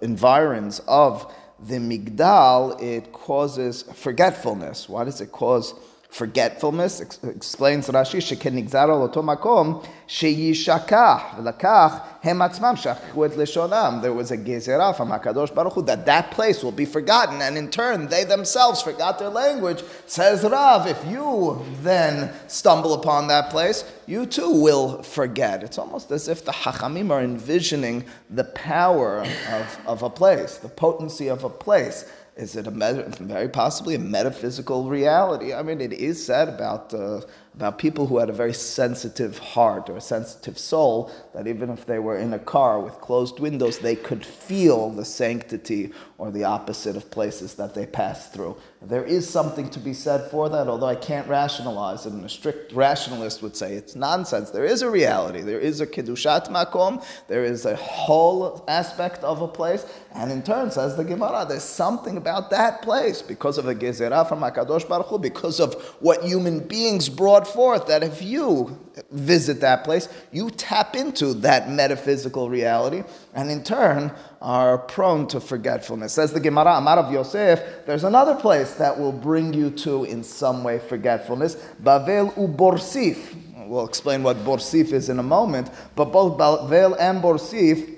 environs 0.00 0.80
of 0.86 1.30
the 1.66 1.76
migdal, 1.76 2.80
it 2.82 3.12
causes 3.12 3.82
forgetfulness. 3.94 4.88
Why 4.88 5.04
does 5.04 5.20
it 5.20 5.32
cause 5.32 5.74
forgetfulness. 6.14 7.00
Ex- 7.00 7.18
explains 7.24 7.88
Rashi, 7.88 8.20
shekenigzaro 8.20 8.96
loto 9.00 9.20
makom 9.20 9.84
sheyishakach 10.06 11.30
v'lakach 11.34 12.02
hem 12.22 12.38
atzmam 12.38 12.76
shachku 12.76 13.26
et. 13.26 14.02
There 14.02 14.12
was 14.12 14.30
a 14.30 14.38
gezerah 14.38 14.96
from 14.96 15.08
Hakadosh 15.08 15.52
Baruch 15.52 15.72
Hu 15.72 15.82
that 15.82 16.06
that 16.06 16.30
place 16.30 16.62
will 16.62 16.70
be 16.70 16.84
forgotten, 16.84 17.42
and 17.42 17.58
in 17.58 17.68
turn 17.68 18.06
they 18.06 18.22
themselves 18.22 18.80
forgot 18.80 19.18
their 19.18 19.28
language. 19.28 19.82
Says 20.06 20.44
Rav, 20.44 20.86
if 20.86 21.04
you 21.10 21.60
then 21.82 22.32
stumble 22.46 22.94
upon 22.94 23.26
that 23.26 23.50
place, 23.50 23.82
you 24.06 24.24
too 24.24 24.52
will 24.52 25.02
forget. 25.02 25.64
It's 25.64 25.78
almost 25.78 26.12
as 26.12 26.28
if 26.28 26.44
the 26.44 26.52
Hachamim 26.52 27.10
are 27.10 27.22
envisioning 27.22 28.04
the 28.30 28.44
power 28.44 29.22
of, 29.22 29.78
of 29.86 30.02
a 30.04 30.10
place, 30.10 30.58
the 30.58 30.68
potency 30.68 31.26
of 31.26 31.42
a 31.42 31.50
place 31.50 32.04
is 32.36 32.56
it 32.56 32.66
a 32.66 32.70
very 32.70 33.48
possibly 33.48 33.94
a 33.94 33.98
metaphysical 33.98 34.88
reality? 34.88 35.54
I 35.54 35.62
mean, 35.62 35.80
it 35.80 35.92
is 35.92 36.24
said 36.24 36.48
about 36.48 36.92
uh, 36.92 37.20
about 37.56 37.78
people 37.78 38.08
who 38.08 38.18
had 38.18 38.28
a 38.28 38.32
very 38.32 38.52
sensitive 38.52 39.38
heart 39.38 39.88
or 39.88 39.96
a 39.96 40.00
sensitive 40.00 40.58
soul, 40.58 41.10
that 41.34 41.46
even 41.46 41.70
if 41.70 41.86
they 41.86 42.00
were 42.00 42.18
in 42.18 42.32
a 42.32 42.38
car 42.38 42.80
with 42.80 43.00
closed 43.00 43.38
windows, 43.38 43.78
they 43.78 43.94
could 43.94 44.26
feel 44.26 44.90
the 44.90 45.04
sanctity 45.04 45.92
or 46.18 46.32
the 46.32 46.42
opposite 46.42 46.96
of 46.96 47.10
places 47.10 47.54
that 47.54 47.74
they 47.74 47.86
passed 47.86 48.32
through. 48.32 48.56
There 48.82 49.04
is 49.04 49.28
something 49.28 49.70
to 49.70 49.78
be 49.78 49.94
said 49.94 50.30
for 50.30 50.48
that, 50.48 50.68
although 50.68 50.88
I 50.88 50.96
can't 50.96 51.28
rationalize 51.28 52.06
it, 52.06 52.12
and 52.12 52.24
a 52.24 52.28
strict 52.28 52.72
rationalist 52.72 53.40
would 53.42 53.56
say 53.56 53.74
it's 53.74 53.94
nonsense. 53.94 54.50
There 54.50 54.64
is 54.64 54.82
a 54.82 54.90
reality, 54.90 55.40
there 55.40 55.60
is 55.60 55.80
a 55.80 55.86
kedushat 55.86 56.48
makom, 56.48 57.04
there 57.28 57.44
is 57.44 57.66
a 57.66 57.76
whole 57.76 58.64
aspect 58.68 59.22
of 59.22 59.42
a 59.42 59.48
place, 59.48 59.86
and 60.12 60.30
in 60.30 60.42
turn, 60.42 60.70
says 60.70 60.96
the 60.96 61.04
Gemara, 61.04 61.46
there's 61.48 61.62
something 61.62 62.16
about 62.16 62.50
that 62.50 62.82
place 62.82 63.22
because 63.22 63.58
of 63.58 63.66
a 63.68 63.74
gezerah 63.74 64.28
from 64.28 64.40
HaKadosh 64.40 64.88
Baruch 64.88 65.06
Hu, 65.06 65.18
because 65.18 65.60
of 65.60 65.74
what 66.00 66.22
human 66.22 66.60
beings 66.60 67.08
brought 67.08 67.43
brought 67.44 67.54
forth 67.54 67.86
that 67.88 68.02
if 68.02 68.22
you 68.22 68.78
visit 69.10 69.60
that 69.60 69.84
place, 69.84 70.08
you 70.32 70.50
tap 70.50 70.96
into 70.96 71.34
that 71.34 71.68
metaphysical 71.68 72.48
reality, 72.48 73.02
and 73.34 73.50
in 73.50 73.62
turn 73.62 74.12
are 74.40 74.78
prone 74.78 75.26
to 75.28 75.40
forgetfulness. 75.40 76.12
Says 76.12 76.32
the 76.32 76.40
Gemara 76.40 76.76
Amar 76.76 76.98
of 76.98 77.12
Yosef, 77.12 77.60
there's 77.86 78.04
another 78.04 78.34
place 78.34 78.74
that 78.74 78.98
will 78.98 79.12
bring 79.12 79.52
you 79.52 79.70
to, 79.70 80.04
in 80.04 80.22
some 80.22 80.64
way, 80.64 80.78
forgetfulness. 80.78 81.56
Bavel 81.82 82.32
uborsif. 82.34 83.36
We'll 83.66 83.86
explain 83.86 84.22
what 84.22 84.36
borsif 84.38 84.92
is 84.92 85.08
in 85.08 85.18
a 85.18 85.22
moment, 85.22 85.70
but 85.96 86.06
both 86.06 86.38
Bavel 86.38 86.96
and 86.98 87.22
borsif 87.22 87.93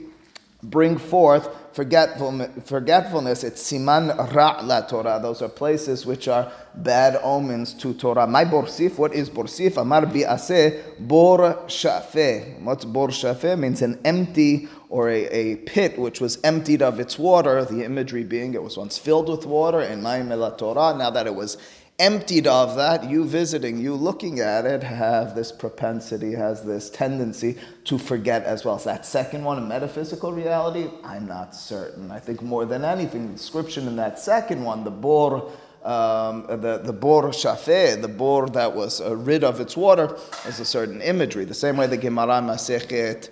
bring 0.62 0.96
forth 0.98 1.48
forgetfulness, 1.72 3.44
it's 3.44 3.62
siman 3.62 4.34
ra 4.34 4.60
la 4.62 4.80
Torah. 4.82 5.20
Those 5.22 5.42
are 5.42 5.48
places 5.48 6.06
which 6.06 6.28
are 6.28 6.50
bad 6.74 7.20
omens 7.22 7.74
to 7.74 7.92
Torah. 7.94 8.26
My 8.26 8.44
borsif, 8.44 8.98
what 8.98 9.14
is 9.14 9.28
borsif? 9.28 9.76
Amar 9.76 10.02
bi'aseh 10.06 10.98
bor 10.98 11.38
shafeh. 11.66 12.62
What's 12.62 12.84
bor 12.84 13.08
shafeh? 13.08 13.58
Means 13.58 13.82
an 13.82 14.00
empty 14.04 14.68
or 14.88 15.10
a, 15.10 15.26
a 15.26 15.56
pit 15.56 15.98
which 15.98 16.20
was 16.20 16.38
emptied 16.42 16.80
of 16.80 16.98
its 16.98 17.18
water. 17.18 17.64
The 17.64 17.84
imagery 17.84 18.24
being 18.24 18.54
it 18.54 18.62
was 18.62 18.78
once 18.78 18.96
filled 18.96 19.28
with 19.28 19.44
water 19.44 19.82
in 19.82 20.02
Maim 20.02 20.30
Torah. 20.56 20.96
Now 20.96 21.10
that 21.10 21.26
it 21.26 21.34
was 21.34 21.58
emptied 21.98 22.46
of 22.46 22.76
that, 22.76 23.08
you 23.08 23.24
visiting, 23.24 23.78
you 23.78 23.94
looking 23.94 24.40
at 24.40 24.66
it, 24.66 24.82
have 24.82 25.34
this 25.34 25.50
propensity, 25.50 26.32
has 26.32 26.62
this 26.62 26.90
tendency 26.90 27.56
to 27.84 27.98
forget 27.98 28.44
as 28.44 28.64
well. 28.64 28.78
So 28.78 28.90
that 28.90 29.06
second 29.06 29.44
one, 29.44 29.58
a 29.58 29.62
metaphysical 29.62 30.32
reality, 30.32 30.90
I'm 31.02 31.26
not 31.26 31.54
certain. 31.54 32.10
I 32.10 32.18
think 32.18 32.42
more 32.42 32.66
than 32.66 32.84
anything, 32.84 33.28
the 33.28 33.32
description 33.32 33.86
in 33.86 33.96
that 33.96 34.18
second 34.18 34.62
one, 34.62 34.84
the 34.84 34.90
bor, 34.90 35.50
um, 35.84 36.46
the, 36.48 36.80
the 36.84 36.92
bor 36.92 37.30
shafeh, 37.30 38.00
the 38.02 38.08
bor 38.08 38.48
that 38.48 38.74
was 38.74 39.00
uh, 39.00 39.16
rid 39.16 39.42
of 39.42 39.60
its 39.60 39.76
water, 39.76 40.18
is 40.46 40.60
a 40.60 40.64
certain 40.66 41.00
imagery. 41.00 41.46
The 41.46 41.54
same 41.54 41.78
way 41.78 41.86
the 41.86 41.96
Gemara 41.96 42.42
Masechet 42.42 43.30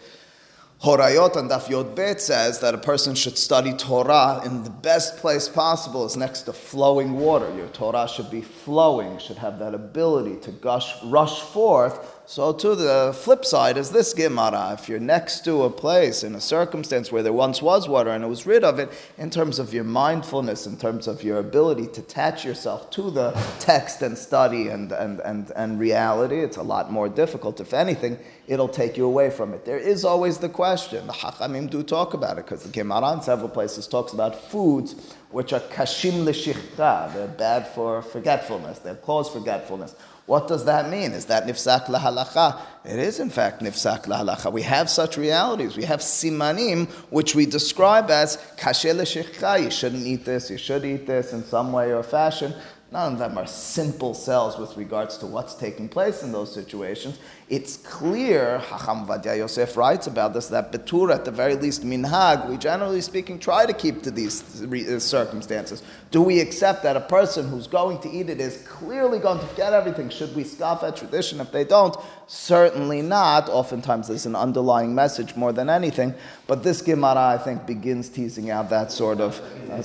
Horayot 0.84 1.36
and 1.36 1.50
Daf 1.50 1.70
Yod 1.70 1.94
Bet 1.94 2.20
says 2.20 2.58
that 2.60 2.74
a 2.74 2.78
person 2.78 3.14
should 3.14 3.38
study 3.38 3.72
Torah 3.72 4.42
in 4.44 4.64
the 4.64 4.68
best 4.68 5.16
place 5.16 5.48
possible 5.48 6.04
is 6.04 6.14
next 6.14 6.42
to 6.42 6.52
flowing 6.52 7.14
water. 7.14 7.50
Your 7.56 7.68
Torah 7.68 8.06
should 8.06 8.30
be 8.30 8.42
flowing, 8.42 9.16
should 9.16 9.38
have 9.38 9.58
that 9.60 9.72
ability 9.72 10.36
to 10.40 10.50
gush, 10.50 11.02
rush 11.04 11.40
forth 11.40 12.13
so 12.26 12.54
to 12.54 12.74
the 12.74 13.14
flip 13.14 13.44
side 13.44 13.76
is 13.76 13.90
this 13.90 14.14
Gemara. 14.14 14.76
If 14.78 14.88
you're 14.88 14.98
next 14.98 15.44
to 15.44 15.64
a 15.64 15.70
place 15.70 16.24
in 16.24 16.34
a 16.34 16.40
circumstance 16.40 17.12
where 17.12 17.22
there 17.22 17.34
once 17.34 17.60
was 17.60 17.86
water 17.86 18.10
and 18.10 18.24
it 18.24 18.28
was 18.28 18.46
rid 18.46 18.64
of 18.64 18.78
it, 18.78 18.90
in 19.18 19.28
terms 19.28 19.58
of 19.58 19.74
your 19.74 19.84
mindfulness, 19.84 20.66
in 20.66 20.78
terms 20.78 21.06
of 21.06 21.22
your 21.22 21.38
ability 21.38 21.86
to 21.88 22.00
attach 22.00 22.42
yourself 22.44 22.90
to 22.90 23.10
the 23.10 23.32
text 23.58 24.00
and 24.00 24.16
study 24.16 24.68
and, 24.68 24.92
and, 24.92 25.20
and, 25.20 25.52
and 25.54 25.78
reality, 25.78 26.40
it's 26.40 26.56
a 26.56 26.62
lot 26.62 26.90
more 26.90 27.10
difficult. 27.10 27.60
If 27.60 27.74
anything, 27.74 28.18
it'll 28.46 28.68
take 28.68 28.96
you 28.96 29.04
away 29.04 29.28
from 29.28 29.52
it. 29.52 29.66
There 29.66 29.78
is 29.78 30.04
always 30.04 30.38
the 30.38 30.48
question. 30.48 31.06
The 31.06 31.12
Hachamim 31.12 31.68
do 31.68 31.82
talk 31.82 32.14
about 32.14 32.38
it 32.38 32.46
because 32.46 32.62
the 32.62 32.70
Gemara 32.70 33.12
in 33.12 33.20
several 33.20 33.50
places 33.50 33.86
talks 33.86 34.14
about 34.14 34.34
foods 34.34 35.14
which 35.30 35.52
are 35.52 35.60
kashim 35.60 36.24
l'shichta. 36.24 37.12
They're 37.12 37.26
bad 37.26 37.66
for 37.66 38.00
forgetfulness. 38.02 38.78
They're 38.78 38.94
cause 38.94 39.28
forgetfulness. 39.28 39.96
What 40.26 40.48
does 40.48 40.64
that 40.64 40.88
mean? 40.88 41.12
Is 41.12 41.26
that 41.26 41.46
nifsak 41.46 41.86
lahalacha? 41.86 42.58
It 42.84 42.98
is 42.98 43.20
in 43.20 43.28
fact 43.28 43.60
nifsak 43.60 44.06
lahalacha. 44.06 44.50
We 44.50 44.62
have 44.62 44.88
such 44.88 45.18
realities. 45.18 45.76
We 45.76 45.84
have 45.84 46.00
simanim, 46.00 46.88
which 47.10 47.34
we 47.34 47.44
describe 47.44 48.10
as 48.10 48.38
kashe 48.56 48.94
l'shichta. 48.94 49.62
You 49.62 49.70
shouldn't 49.70 50.06
eat 50.06 50.24
this. 50.24 50.50
You 50.50 50.56
should 50.56 50.84
eat 50.86 51.06
this 51.06 51.34
in 51.34 51.44
some 51.44 51.72
way 51.72 51.92
or 51.92 52.02
fashion. 52.02 52.54
None 52.94 53.14
of 53.14 53.18
them 53.18 53.36
are 53.38 53.46
simple 53.46 54.14
cells 54.14 54.56
with 54.56 54.76
regards 54.76 55.18
to 55.18 55.26
what's 55.26 55.56
taking 55.56 55.88
place 55.88 56.22
in 56.22 56.30
those 56.30 56.54
situations. 56.54 57.18
It's 57.48 57.76
clear, 57.78 58.58
Hacham 58.60 59.04
Ovadia 59.04 59.36
Yosef 59.36 59.76
writes 59.76 60.06
about 60.06 60.32
this, 60.32 60.46
that 60.46 60.70
Betur, 60.70 61.12
at 61.12 61.24
the 61.24 61.32
very 61.32 61.56
least, 61.56 61.82
minhag, 61.82 62.48
we 62.48 62.56
generally 62.56 63.00
speaking 63.00 63.40
try 63.40 63.66
to 63.66 63.72
keep 63.72 64.02
to 64.02 64.12
these 64.12 64.62
uh, 64.62 65.00
circumstances. 65.00 65.82
Do 66.12 66.22
we 66.22 66.38
accept 66.38 66.84
that 66.84 66.96
a 66.96 67.00
person 67.00 67.48
who's 67.48 67.66
going 67.66 67.98
to 68.02 68.08
eat 68.08 68.30
it 68.30 68.40
is 68.40 68.58
clearly 68.58 69.18
going 69.18 69.40
to 69.40 69.46
forget 69.48 69.72
everything? 69.72 70.08
Should 70.08 70.36
we 70.36 70.44
scoff 70.44 70.84
at 70.84 70.94
tradition 70.94 71.40
if 71.40 71.50
they 71.50 71.64
don't? 71.64 71.96
Certainly 72.28 73.02
not. 73.02 73.48
Oftentimes 73.48 74.06
there's 74.06 74.24
an 74.24 74.36
underlying 74.36 74.94
message 74.94 75.34
more 75.34 75.52
than 75.52 75.68
anything. 75.68 76.14
But 76.46 76.62
this 76.62 76.80
Gemara, 76.80 77.26
I 77.26 77.38
think, 77.38 77.66
begins 77.66 78.08
teasing 78.08 78.50
out 78.50 78.70
that 78.70 78.92
sort 78.92 79.20
of. 79.20 79.40
Uh, 79.68 79.82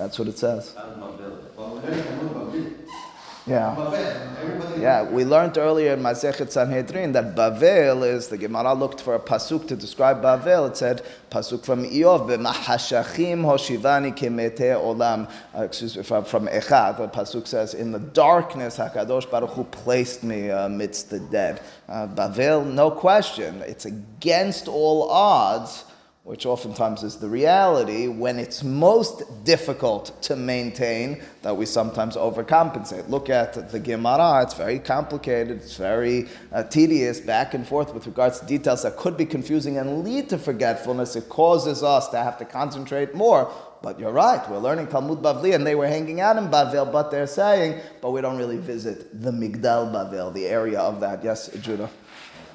that's 0.00 0.18
what 0.18 0.28
it 0.28 0.38
says. 0.38 0.74
Yeah. 3.46 3.74
Yeah, 4.78 5.02
we 5.02 5.26
learned 5.26 5.58
earlier 5.58 5.92
in 5.92 6.00
Masechet 6.00 6.50
Sanhedrin 6.50 7.12
that 7.12 7.34
Bavel 7.36 8.06
is, 8.06 8.28
the 8.28 8.38
Gemara 8.38 8.72
looked 8.72 9.02
for 9.02 9.14
a 9.14 9.18
pasuk 9.18 9.68
to 9.68 9.76
describe 9.76 10.22
Bavel. 10.22 10.70
It 10.70 10.76
said, 10.78 11.02
pasuk 11.30 11.64
from 11.66 11.84
Iyov, 11.84 12.28
B'mahashachim 12.30 13.42
hoshivani 13.42 14.16
kemete 14.16 14.74
olam, 14.74 15.30
uh, 15.54 15.64
excuse 15.64 15.98
me, 15.98 16.02
from, 16.02 16.24
from 16.24 16.46
Eichah. 16.46 16.96
The 16.96 17.08
pasuk 17.08 17.46
says, 17.46 17.74
in 17.74 17.92
the 17.92 17.98
darkness, 17.98 18.78
HaKadosh 18.78 19.30
Baruch 19.30 19.50
Hu 19.50 19.64
placed 19.64 20.22
me 20.22 20.48
amidst 20.48 21.10
the 21.10 21.20
dead. 21.20 21.60
Uh, 21.88 22.06
Bavel, 22.06 22.64
no 22.64 22.90
question, 22.90 23.60
it's 23.66 23.84
against 23.84 24.66
all 24.66 25.10
odds 25.10 25.84
which 26.22 26.44
oftentimes 26.44 27.02
is 27.02 27.16
the 27.16 27.28
reality, 27.28 28.06
when 28.06 28.38
it's 28.38 28.62
most 28.62 29.22
difficult 29.44 30.20
to 30.22 30.36
maintain, 30.36 31.22
that 31.40 31.56
we 31.56 31.64
sometimes 31.64 32.14
overcompensate. 32.14 33.08
Look 33.08 33.30
at 33.30 33.72
the 33.72 33.80
Gemara, 33.80 34.42
it's 34.42 34.52
very 34.52 34.78
complicated, 34.78 35.56
it's 35.56 35.76
very 35.76 36.28
uh, 36.52 36.62
tedious, 36.64 37.20
back 37.20 37.54
and 37.54 37.66
forth 37.66 37.94
with 37.94 38.06
regards 38.06 38.38
to 38.40 38.46
details 38.46 38.82
that 38.82 38.98
could 38.98 39.16
be 39.16 39.24
confusing 39.24 39.78
and 39.78 40.04
lead 40.04 40.28
to 40.28 40.36
forgetfulness. 40.36 41.16
It 41.16 41.30
causes 41.30 41.82
us 41.82 42.08
to 42.08 42.18
have 42.18 42.36
to 42.38 42.44
concentrate 42.44 43.14
more. 43.14 43.50
But 43.82 43.98
you're 43.98 44.12
right, 44.12 44.46
we're 44.50 44.58
learning 44.58 44.88
Talmud 44.88 45.20
Bavli, 45.20 45.54
and 45.54 45.66
they 45.66 45.74
were 45.74 45.88
hanging 45.88 46.20
out 46.20 46.36
in 46.36 46.48
Bavel, 46.48 46.92
but 46.92 47.10
they're 47.10 47.26
saying, 47.26 47.80
but 48.02 48.10
we 48.10 48.20
don't 48.20 48.36
really 48.36 48.58
visit 48.58 49.22
the 49.22 49.30
Migdal 49.30 49.90
Bavel, 49.90 50.34
the 50.34 50.46
area 50.46 50.80
of 50.80 51.00
that. 51.00 51.24
Yes, 51.24 51.48
Judah? 51.62 51.88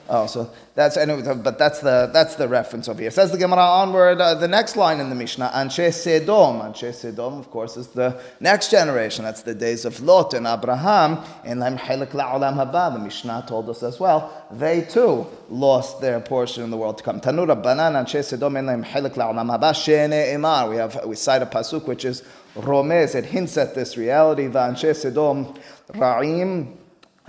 Oh, 0.07 0.27
so 0.27 0.51
that's 0.75 0.97
anyway, 0.97 1.23
but 1.35 1.57
that's 1.57 1.79
the 1.79 2.11
that's 2.13 2.35
the 2.35 2.47
reference 2.47 2.87
over 2.87 3.01
here. 3.01 3.09
Says 3.09 3.31
the 3.31 3.39
Gemara 3.39 3.61
onward. 3.61 4.21
Uh, 4.21 4.35
the 4.35 4.47
next 4.47 4.75
line 4.75 4.99
in 4.99 5.09
the 5.09 5.15
Mishnah, 5.15 5.49
Anshe 5.55 5.87
Sedom. 5.87 6.61
Anshe 6.61 6.91
Sedom, 6.91 7.39
of 7.39 7.49
course, 7.49 7.75
is 7.75 7.87
the 7.87 8.21
next 8.39 8.69
generation. 8.69 9.25
That's 9.25 9.41
the 9.41 9.55
days 9.55 9.83
of 9.83 9.99
Lot 10.01 10.35
and 10.35 10.45
Abraham. 10.45 11.23
And 11.43 11.59
Lam 11.59 11.77
Helik 11.77 12.09
La'olam 12.09 12.55
Haba. 12.55 12.93
The 12.93 12.99
Mishnah 12.99 13.45
told 13.47 13.67
us 13.67 13.81
as 13.81 13.99
well. 13.99 14.45
They 14.51 14.81
too 14.81 15.25
lost 15.49 16.01
their 16.01 16.19
portion 16.19 16.63
in 16.63 16.69
the 16.69 16.77
world 16.77 16.99
to 16.99 17.03
come. 17.03 17.19
Tanura 17.19 17.61
Banan 17.61 17.93
Anshe 17.93 18.19
Sedom 18.19 18.59
and 18.59 18.67
Lam 18.67 18.83
Helik 18.83 19.15
La'olam 19.15 19.49
Haba. 19.49 19.73
Shene 19.73 20.35
Emar. 20.35 20.69
We 20.69 20.75
have 20.75 21.03
we 21.05 21.15
cite 21.15 21.41
a 21.41 21.47
pasuk 21.47 21.87
which 21.87 22.05
is 22.05 22.21
Romez. 22.55 23.15
It 23.15 23.25
hints 23.25 23.57
at 23.57 23.73
this 23.73 23.97
reality. 23.97 24.43
Anshe 24.43 24.91
Sedom 24.91 25.57
Ra'im. 25.93 26.77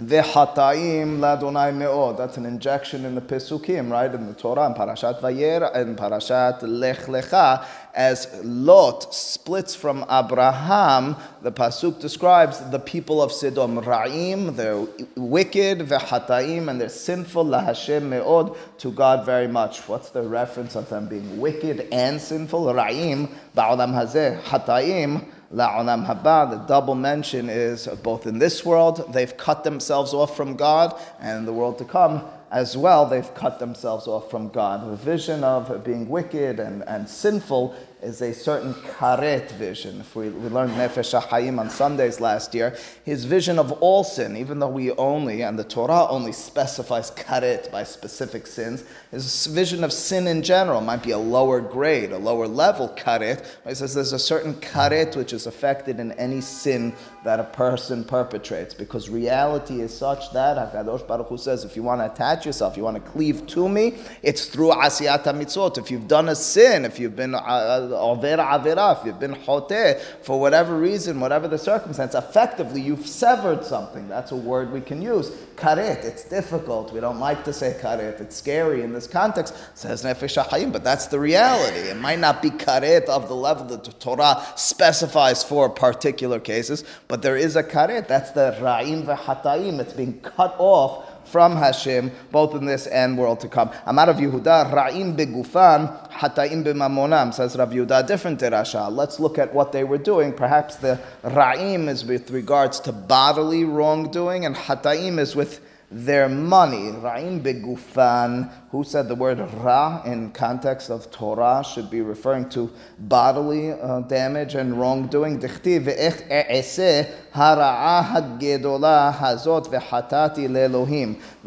V'hataim 0.01 1.21
ladonai 1.21 1.75
me'od. 1.75 2.19
That's 2.19 2.37
an 2.37 2.45
injection 2.45 3.07
in 3.07 3.15
the 3.15 3.23
Pesukim, 3.23 3.91
right? 3.91 4.15
In 4.15 4.27
the 4.27 4.35
Torah, 4.35 4.67
in 4.67 4.75
Parashat 4.75 5.23
Vayer, 5.23 5.71
in 5.75 5.97
Parashat 5.97 6.61
Lech 6.61 7.07
Lecha, 7.07 7.65
as 7.95 8.29
Lot 8.45 9.15
splits 9.15 9.75
from 9.75 10.05
Abraham, 10.11 11.17
the 11.41 11.51
Pasuk 11.51 11.99
describes 11.99 12.61
the 12.71 12.79
people 12.79 13.23
of 13.23 13.31
Sidom, 13.31 13.83
Ra'im, 13.83 14.55
they're 14.55 14.87
wicked, 15.17 15.79
v'hataim, 15.79 16.69
and 16.69 16.79
they're 16.79 16.91
sinful, 16.91 17.47
lahashem 17.47 18.11
me'od, 18.11 18.55
to 18.77 18.93
God 18.93 19.25
very 19.25 19.49
much. 19.49 19.89
What's 19.89 20.11
the 20.11 20.21
reference 20.21 20.77
of 20.77 20.91
them 20.91 21.09
being 21.09 21.41
wicked 21.41 21.89
and 21.91 22.21
sinful? 22.21 22.67
Ra'im, 22.67 23.31
ba'olam 23.57 23.95
hazeh, 23.95 24.43
hataim, 24.43 25.25
La'olam 25.53 26.07
haba, 26.07 26.51
the 26.51 26.57
double 26.67 26.95
mention 26.95 27.49
is 27.49 27.87
both 28.03 28.27
in 28.27 28.39
this 28.39 28.65
world, 28.65 29.13
they've 29.13 29.37
cut 29.37 29.63
themselves 29.63 30.13
off 30.13 30.37
from 30.37 30.57
God, 30.57 30.99
and 31.21 31.39
in 31.39 31.45
the 31.45 31.53
world 31.53 31.79
to 31.79 31.85
come, 31.85 32.25
as 32.51 32.77
well, 32.77 33.07
they've 33.07 33.33
cut 33.35 33.59
themselves 33.59 34.07
off 34.07 34.31
from 34.31 34.49
God. 34.49 34.89
The 34.91 34.97
vision 34.97 35.45
of 35.45 35.85
being 35.85 36.09
wicked 36.09 36.59
and, 36.59 36.83
and 36.89 37.09
sinful 37.09 37.75
is 38.07 38.23
a 38.23 38.33
certain 38.33 38.73
karet 38.73 39.51
vision. 39.53 40.01
If 40.01 40.14
we, 40.14 40.29
we 40.29 40.49
learned 40.49 40.71
Nefesh 40.73 41.21
HaHayim 41.21 41.59
on 41.59 41.69
Sundays 41.69 42.21
last 42.21 42.55
year, 42.55 42.77
his 43.05 43.25
vision 43.25 43.59
of 43.59 43.73
all 43.73 44.05
sin, 44.05 44.37
even 44.37 44.61
though 44.61 44.69
we 44.69 44.92
only, 44.92 45.42
and 45.42 45.59
the 45.59 45.64
Torah 45.64 46.07
only 46.07 46.31
specifies 46.31 47.11
karet 47.11 47.73
by 47.73 47.83
specific 47.83 48.47
sins, 48.47 48.85
his 49.11 49.47
vision 49.49 49.83
of 49.83 49.92
sin 49.92 50.29
in 50.29 50.42
general 50.42 50.81
might 50.81 51.03
be 51.03 51.11
a 51.11 51.19
lower 51.19 51.61
grade, 51.61 52.12
a 52.12 52.19
lower 52.19 52.47
level 52.47 52.88
karet. 52.97 53.45
He 53.66 53.75
says 53.75 53.92
there's 53.95 54.12
a 54.12 54.21
certain 54.21 54.55
karet 54.55 55.16
which 55.16 55.33
is 55.33 55.49
affected 55.49 55.99
in 55.99 56.12
any 56.12 56.40
sin 56.40 56.95
that 57.25 57.40
a 57.40 57.45
person 57.45 58.05
perpetrates, 58.05 58.73
because 58.73 59.11
reality 59.11 59.81
is 59.81 59.92
such 59.92 60.33
that 60.33 60.57
HaKadosh 60.57 61.09
Baruch 61.09 61.27
Hu 61.27 61.37
says, 61.37 61.64
if 61.64 61.75
you 61.75 61.83
want 61.83 62.01
to 62.01 62.12
attach 62.12 62.47
yourself, 62.47 62.77
you 62.77 62.85
want 62.85 63.05
to 63.05 63.11
cleave 63.11 63.49
to 63.49 63.69
me, 63.69 63.99
it's 64.23 64.47
through 64.47 64.71
asiyat 64.71 65.25
mitzvot. 65.25 65.77
If 65.77 65.90
you've 65.90 66.07
done 66.07 66.29
a 66.29 66.37
sin, 66.37 66.85
if 66.85 67.01
you've 67.01 67.16
been 67.16 67.35
uh, 67.35 67.96
over 67.97 68.37
avera, 68.37 68.99
if 68.99 69.07
you've 69.07 69.21
been 69.21 69.35
chote, 69.35 70.01
for 70.23 70.39
whatever 70.41 70.77
reason, 70.77 71.21
whatever 71.21 71.49
the 71.49 71.59
circumstance, 71.59 72.15
effectively 72.15 72.81
you've 72.81 73.07
severed 73.07 73.65
something. 73.65 74.09
That's 74.09 74.33
a 74.33 74.37
word 74.37 74.73
we 74.73 74.81
can 74.81 75.03
use. 75.03 75.31
Karet, 75.57 76.05
it's 76.05 76.25
difficult. 76.25 76.93
We 76.93 77.01
don't 77.01 77.19
like 77.19 77.45
to 77.45 77.53
say 77.53 77.77
karet. 77.81 78.21
It's 78.21 78.37
scary 78.37 78.83
in 78.83 78.93
this 78.93 79.07
context. 79.07 79.55
Says 79.75 80.05
Nefesh 80.05 80.43
HaChaim, 80.43 80.73
but 80.73 80.85
that's 80.85 81.07
the 81.07 81.19
reality. 81.19 81.79
It 81.79 81.97
might 81.97 82.19
not 82.19 82.43
be 82.43 82.51
karet 82.51 83.07
of 83.07 83.29
the 83.29 83.37
level 83.37 83.67
that 83.67 83.85
the 83.85 83.93
Torah 83.93 84.43
specifies 84.57 85.43
for 85.43 85.69
particular 85.71 86.41
cases, 86.41 86.85
but 87.09 87.23
there 87.23 87.37
is 87.37 87.57
a 87.57 87.63
karet. 87.63 88.09
That's 88.09 88.33
the 88.33 88.57
ra'im 88.61 89.05
v'hataim. 89.07 89.81
It's 89.81 89.93
being 89.93 90.21
cut 90.21 90.55
off 90.59 91.06
from 91.27 91.57
Hashem, 91.57 92.11
both 92.31 92.55
in 92.55 92.67
this 92.67 92.87
and 92.87 93.19
world 93.19 93.41
to 93.41 93.49
come. 93.49 93.71
Amar 93.85 94.11
of 94.11 94.17
Yehuda, 94.17 94.73
Ra'im 94.73 95.17
begufan, 95.17 96.11
Hata'im 96.11 96.65
b'mamonam, 96.65 97.35
says 97.35 97.57
Rav 97.57 97.71
Yehuda, 97.71 98.07
different 98.07 98.41
derasha. 98.41 98.91
Let's 98.91 99.21
look 99.21 99.39
at 99.39 99.53
what 99.55 99.73
they 99.73 99.85
were 99.85 99.99
doing. 99.99 100.33
Perhaps 100.33 100.77
the 100.77 101.01
Ra'im 101.23 101.89
is 101.89 102.05
with 102.05 102.31
regards 102.31 102.81
to 102.81 102.93
bodily 102.93 103.65
wrongdoing, 103.65 104.47
and 104.47 104.57
Hata'im 104.57 105.19
is 105.19 105.37
with 105.37 105.61
their 105.91 106.29
money. 106.29 106.91
Ra'im 106.91 107.41
begufan, 107.41 108.51
who 108.71 108.83
said 108.83 109.09
the 109.09 109.15
word 109.15 109.39
ra 109.55 110.03
in 110.05 110.33
context 110.33 110.91
of 110.91 111.11
Torah 111.11 111.65
should 111.65 111.91
be 111.91 112.01
referring 112.01 112.49
to 112.51 112.71
bodily 112.99 113.71
uh, 113.73 114.01
damage 114.01 114.55
and 114.57 114.79
wrongdoing. 114.81 115.39
Dichti 115.41 115.79
ve'ech 115.81 116.29
e'eseh 116.29 117.09
The 117.37 117.42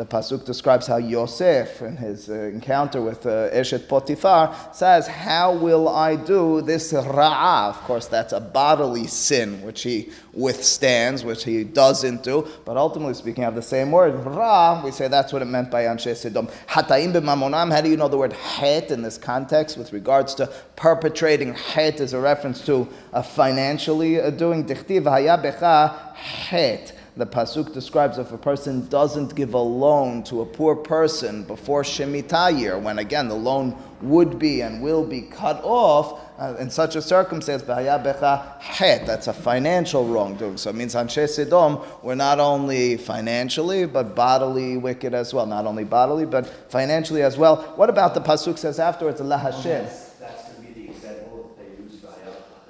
pasuk 0.06 0.46
describes 0.46 0.86
how 0.86 0.98
Yosef, 0.98 1.82
in 1.82 1.98
his 1.98 2.30
uh, 2.30 2.34
encounter 2.34 3.02
with 3.02 3.26
uh, 3.26 3.50
Eshet 3.50 3.88
Potiphar, 3.88 4.56
says, 4.72 5.08
"How 5.08 5.52
will 5.56 5.90
I 5.90 6.16
do 6.16 6.62
this 6.62 6.94
ra'ah?" 6.94 7.70
Of 7.70 7.82
course, 7.82 8.06
that's 8.06 8.34
a 8.34 8.40
bodily 8.40 9.08
sin 9.08 9.64
which 9.64 9.82
he 9.82 10.10
withstands, 10.32 11.26
which 11.26 11.44
he 11.44 11.64
doesn't 11.64 12.22
do. 12.22 12.48
But 12.66 12.78
ultimately 12.78 13.16
speaking, 13.16 13.46
of 13.46 13.56
the 13.56 13.64
same 13.64 13.92
word 13.92 14.14
ra. 14.26 14.84
We 14.84 14.92
say 14.92 15.08
that's 15.08 15.34
what 15.34 15.42
it 15.42 15.46
meant 15.46 15.72
by 15.72 15.86
Anshe 15.86 16.12
Sidom. 16.12 16.52
Hataim 16.68 17.14
b'mamonam. 17.14 17.72
How 17.72 17.82
do 17.82 17.90
you 17.90 17.98
know 17.98 18.10
the 18.10 18.18
word 18.18 18.34
het 18.34 18.92
in 18.92 19.02
this 19.02 19.18
context 19.18 19.76
with 19.76 19.92
regards 19.92 20.36
to 20.36 20.52
perpetrating 20.76 21.56
het 21.56 22.00
is 22.00 22.14
a 22.14 22.20
reference 22.20 22.64
to 22.68 22.88
uh, 23.12 23.24
financially 23.24 24.20
doing 24.38 24.64
dichtiv 24.64 25.06
haya 25.06 25.36
becha 25.36 25.79
het 26.16 26.94
the 27.20 27.26
pasuk 27.26 27.74
describes 27.74 28.18
if 28.18 28.32
a 28.32 28.38
person 28.38 28.88
doesn't 28.88 29.36
give 29.36 29.54
a 29.54 29.60
loan 29.60 30.24
to 30.24 30.40
a 30.40 30.46
poor 30.46 30.74
person 30.74 31.44
before 31.44 31.84
Shemitah 31.84 32.58
year, 32.58 32.78
when 32.80 32.98
again 32.98 33.28
the 33.28 33.36
loan 33.36 33.76
would 34.02 34.40
be 34.40 34.62
and 34.62 34.82
will 34.82 35.06
be 35.06 35.24
cut 35.24 35.60
off, 35.62 36.22
uh, 36.40 36.56
in 36.60 36.70
such 36.70 36.96
a 36.96 37.02
circumstance, 37.02 37.62
that's 37.64 39.28
a 39.28 39.34
financial 39.34 40.08
wrongdoing. 40.08 40.56
So 40.56 40.70
it 40.70 40.78
means 40.78 40.96
Anshe 40.96 41.26
Sidom 41.26 41.86
were 42.02 42.16
not 42.16 42.40
only 42.40 42.96
financially, 42.96 43.86
but 43.86 44.16
bodily 44.16 44.78
wicked 44.78 45.14
as 45.14 45.34
well. 45.34 45.46
Not 45.46 45.66
only 45.66 45.84
bodily, 45.84 46.26
but 46.26 46.48
financially 46.72 47.22
as 47.22 47.38
well. 47.38 47.74
What 47.76 47.90
about 47.90 48.14
the 48.14 48.22
pasuk 48.22 48.58
says 48.58 48.80
afterwards, 48.80 49.20
Allah 49.20 49.40
Hashem? 49.40 49.84
That's 49.84 50.54
going 50.54 50.56
to 50.56 50.62
be 50.62 50.86
the 50.86 50.92
example 50.92 51.54
they 51.58 51.84
use 51.84 51.96
by 51.98 52.12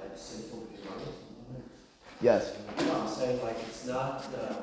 like 0.02 0.16
sinful 0.16 0.66
Yes. 2.20 2.56
No, 2.80 3.02
I'm 3.02 3.08
saying 3.08 3.40
like 3.44 3.56
it's 3.68 3.79
not 3.90 4.24
uh, 4.34 4.54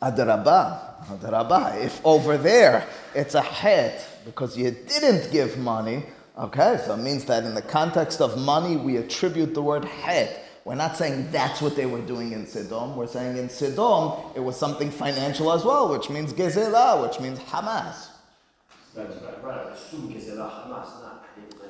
a. 0.00 0.10
Adarabah, 0.10 1.06
adarabah. 1.06 1.82
If 1.82 2.04
over 2.04 2.36
there 2.36 2.86
it's 3.14 3.34
a 3.34 3.40
het 3.40 4.06
because 4.24 4.56
you 4.56 4.70
didn't 4.70 5.32
give 5.32 5.58
money, 5.58 6.04
okay, 6.38 6.80
so 6.84 6.94
it 6.94 6.98
means 6.98 7.24
that 7.24 7.44
in 7.44 7.54
the 7.54 7.62
context 7.62 8.20
of 8.20 8.38
money 8.38 8.76
we 8.76 8.96
attribute 8.96 9.54
the 9.54 9.62
word 9.62 9.84
het. 9.84 10.40
We're 10.64 10.74
not 10.76 10.96
saying 10.96 11.30
that's 11.30 11.60
what 11.60 11.76
they 11.76 11.86
were 11.86 12.00
doing 12.00 12.32
in 12.32 12.46
Sidom. 12.46 12.96
We're 12.96 13.06
saying 13.06 13.36
in 13.36 13.48
Sidom 13.48 14.34
it 14.36 14.40
was 14.40 14.56
something 14.58 14.90
financial 14.90 15.52
as 15.52 15.64
well, 15.64 15.90
which 15.90 16.08
means 16.08 16.32
gezela, 16.32 17.02
which 17.06 17.20
means 17.20 17.38
Hamas. 17.40 18.08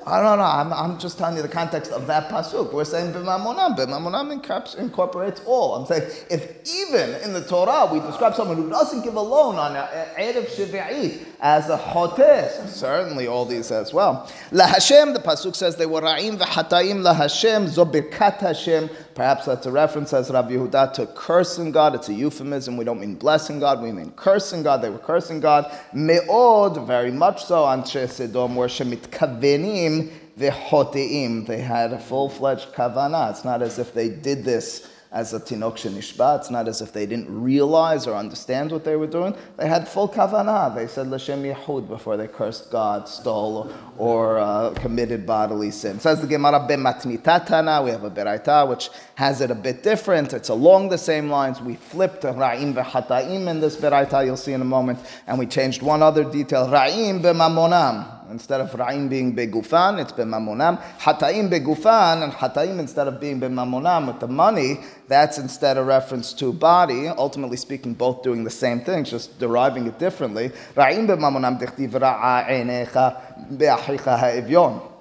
I 0.06 0.20
don't 0.20 0.38
know. 0.38 0.44
I'm, 0.44 0.72
I'm 0.74 0.98
just 0.98 1.16
telling 1.16 1.36
you 1.36 1.42
the 1.42 1.48
context 1.48 1.90
of 1.90 2.06
that 2.06 2.28
pasuk. 2.28 2.74
We're 2.74 2.84
saying 2.84 3.14
b'mamonam. 3.14 3.76
B'mamonam 3.76 4.76
incorporates 4.78 5.40
all. 5.46 5.76
I'm 5.76 5.86
saying 5.86 6.02
if 6.30 6.68
even 6.68 7.14
in 7.22 7.32
the 7.32 7.40
Torah 7.40 7.88
we 7.90 8.00
describe 8.00 8.34
someone 8.34 8.58
who 8.58 8.68
doesn't 8.68 9.02
give 9.02 9.14
a 9.14 9.20
loan 9.20 9.56
on 9.56 9.74
Erev 9.74 10.48
Shvi'it 10.48 11.33
as 11.44 11.68
a 11.68 11.76
chotes, 11.76 12.70
certainly 12.70 13.26
all 13.26 13.44
these 13.44 13.70
as 13.70 13.92
well. 13.92 14.26
La 14.50 14.66
Hashem, 14.66 15.12
the 15.12 15.18
pasuk 15.18 15.54
says 15.54 15.76
they 15.76 15.84
were 15.84 16.00
ra'im 16.00 16.38
v'hatayim 16.38 17.02
la 17.02 17.12
Hashem 17.12 17.66
zobirkat 17.66 18.38
Hashem. 18.38 18.88
Perhaps 19.14 19.44
that's 19.44 19.66
a 19.66 19.70
reference, 19.70 20.14
as 20.14 20.30
Rabbi 20.30 20.52
Yehuda, 20.52 20.94
to 20.94 21.06
cursing 21.08 21.70
God. 21.70 21.94
It's 21.94 22.08
a 22.08 22.14
euphemism. 22.14 22.78
We 22.78 22.86
don't 22.86 22.98
mean 22.98 23.16
blessing 23.16 23.60
God. 23.60 23.82
We 23.82 23.92
mean 23.92 24.12
cursing 24.12 24.62
God. 24.62 24.80
They 24.80 24.88
were 24.88 24.98
cursing 24.98 25.40
God. 25.40 25.70
Me'od, 25.92 26.86
very 26.86 27.12
much 27.12 27.44
so. 27.44 27.64
Anshe 27.64 28.06
Sedom 28.06 28.54
were 28.54 28.66
shemitkavenim 28.66 30.12
v'hoteim. 30.38 31.46
They 31.46 31.60
had 31.60 31.92
a 31.92 31.98
full-fledged 31.98 32.72
kavanah. 32.72 33.32
It's 33.32 33.44
not 33.44 33.60
as 33.60 33.78
if 33.78 33.92
they 33.92 34.08
did 34.08 34.44
this 34.44 34.88
as 35.14 35.32
a 35.32 35.38
tinok 35.38 35.76
shenishba. 35.76 36.40
It's 36.40 36.50
not 36.50 36.66
as 36.66 36.82
if 36.82 36.92
they 36.92 37.06
didn't 37.06 37.30
realize 37.30 38.08
or 38.08 38.16
understand 38.16 38.72
what 38.72 38.84
they 38.84 38.96
were 38.96 39.06
doing. 39.06 39.36
They 39.56 39.68
had 39.68 39.86
full 39.86 40.08
kavanah. 40.08 40.74
They 40.74 40.88
said 40.88 41.06
l'shem 41.06 41.44
yehud 41.44 41.88
before 41.88 42.16
they 42.16 42.26
cursed 42.26 42.72
God, 42.72 43.08
stole, 43.08 43.72
or 43.96 44.38
uh, 44.38 44.74
committed 44.74 45.24
bodily 45.24 45.70
sin. 45.70 46.00
Says 46.00 46.20
the 46.20 46.26
Gemara 46.26 46.66
b'matnitatana. 46.68 47.84
We 47.84 47.90
have 47.90 48.02
a 48.02 48.10
beraita 48.10 48.68
which 48.68 48.90
has 49.14 49.40
it 49.40 49.52
a 49.52 49.54
bit 49.54 49.84
different. 49.84 50.32
It's 50.32 50.48
along 50.48 50.88
the 50.88 50.98
same 50.98 51.30
lines. 51.30 51.62
We 51.62 51.76
flipped 51.76 52.24
ra'im 52.24 52.74
v'hataim 52.74 53.46
in 53.46 53.60
this 53.60 53.76
beraita. 53.76 54.26
You'll 54.26 54.36
see 54.36 54.52
in 54.52 54.62
a 54.62 54.64
moment, 54.64 54.98
and 55.28 55.38
we 55.38 55.46
changed 55.46 55.80
one 55.80 56.02
other 56.02 56.24
detail. 56.24 56.66
Ra'im 56.66 57.22
b'mamonam. 57.22 58.13
Instead 58.30 58.60
of 58.60 58.70
ra'im 58.70 59.08
being 59.08 59.34
begufan, 59.36 60.00
it's 60.00 60.12
bemamonam. 60.12 60.80
Hataim 60.98 61.50
begufan, 61.50 62.22
and 62.22 62.32
hataim 62.32 62.78
instead 62.78 63.06
of 63.06 63.20
being 63.20 63.40
bemamonam 63.40 64.06
with 64.06 64.20
the 64.20 64.28
money, 64.28 64.80
that's 65.08 65.38
instead 65.38 65.76
a 65.76 65.82
reference 65.82 66.32
to 66.32 66.52
body. 66.52 67.08
Ultimately 67.08 67.56
speaking, 67.56 67.94
both 67.94 68.22
doing 68.22 68.44
the 68.44 68.50
same 68.50 68.80
thing, 68.80 69.04
just 69.04 69.38
deriving 69.38 69.86
it 69.86 69.98
differently. 69.98 70.50
Ra'im 70.74 71.06
bemamonam 71.06 71.60
dichtiv 71.60 71.90
ra'a 71.90 72.46
einecha 72.48 73.58
be'achicha 73.58 74.18
ha'evyon. 74.18 74.93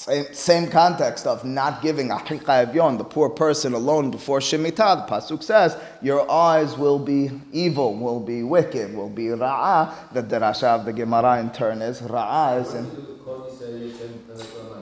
Same, 0.00 0.32
same 0.32 0.70
context 0.70 1.26
of 1.26 1.44
not 1.44 1.82
giving 1.82 2.08
achicha 2.08 2.64
evyon, 2.64 2.96
the 2.96 3.04
poor 3.04 3.28
person 3.28 3.74
alone 3.74 4.10
before 4.10 4.38
Shemitah. 4.38 5.06
The 5.06 5.14
Pasuk 5.14 5.42
says, 5.42 5.76
your 6.00 6.24
eyes 6.30 6.78
will 6.78 6.98
be 6.98 7.30
evil, 7.52 7.94
will 7.94 8.18
be 8.18 8.42
wicked, 8.42 8.94
will 8.94 9.10
be 9.10 9.24
ra'ah. 9.24 9.92
The 10.14 10.22
derasha 10.22 10.68
of 10.68 10.86
the 10.86 10.94
Gemara 10.94 11.40
in 11.40 11.50
turn 11.50 11.82
is 11.82 12.00
ra'ah 12.00 12.62
is 12.62 12.72
in... 12.72 12.86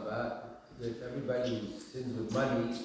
Uh, 0.09 0.41
if 0.81 1.03
everybody 1.03 1.75
sins 1.93 2.17
with 2.17 2.33
money, 2.33 2.77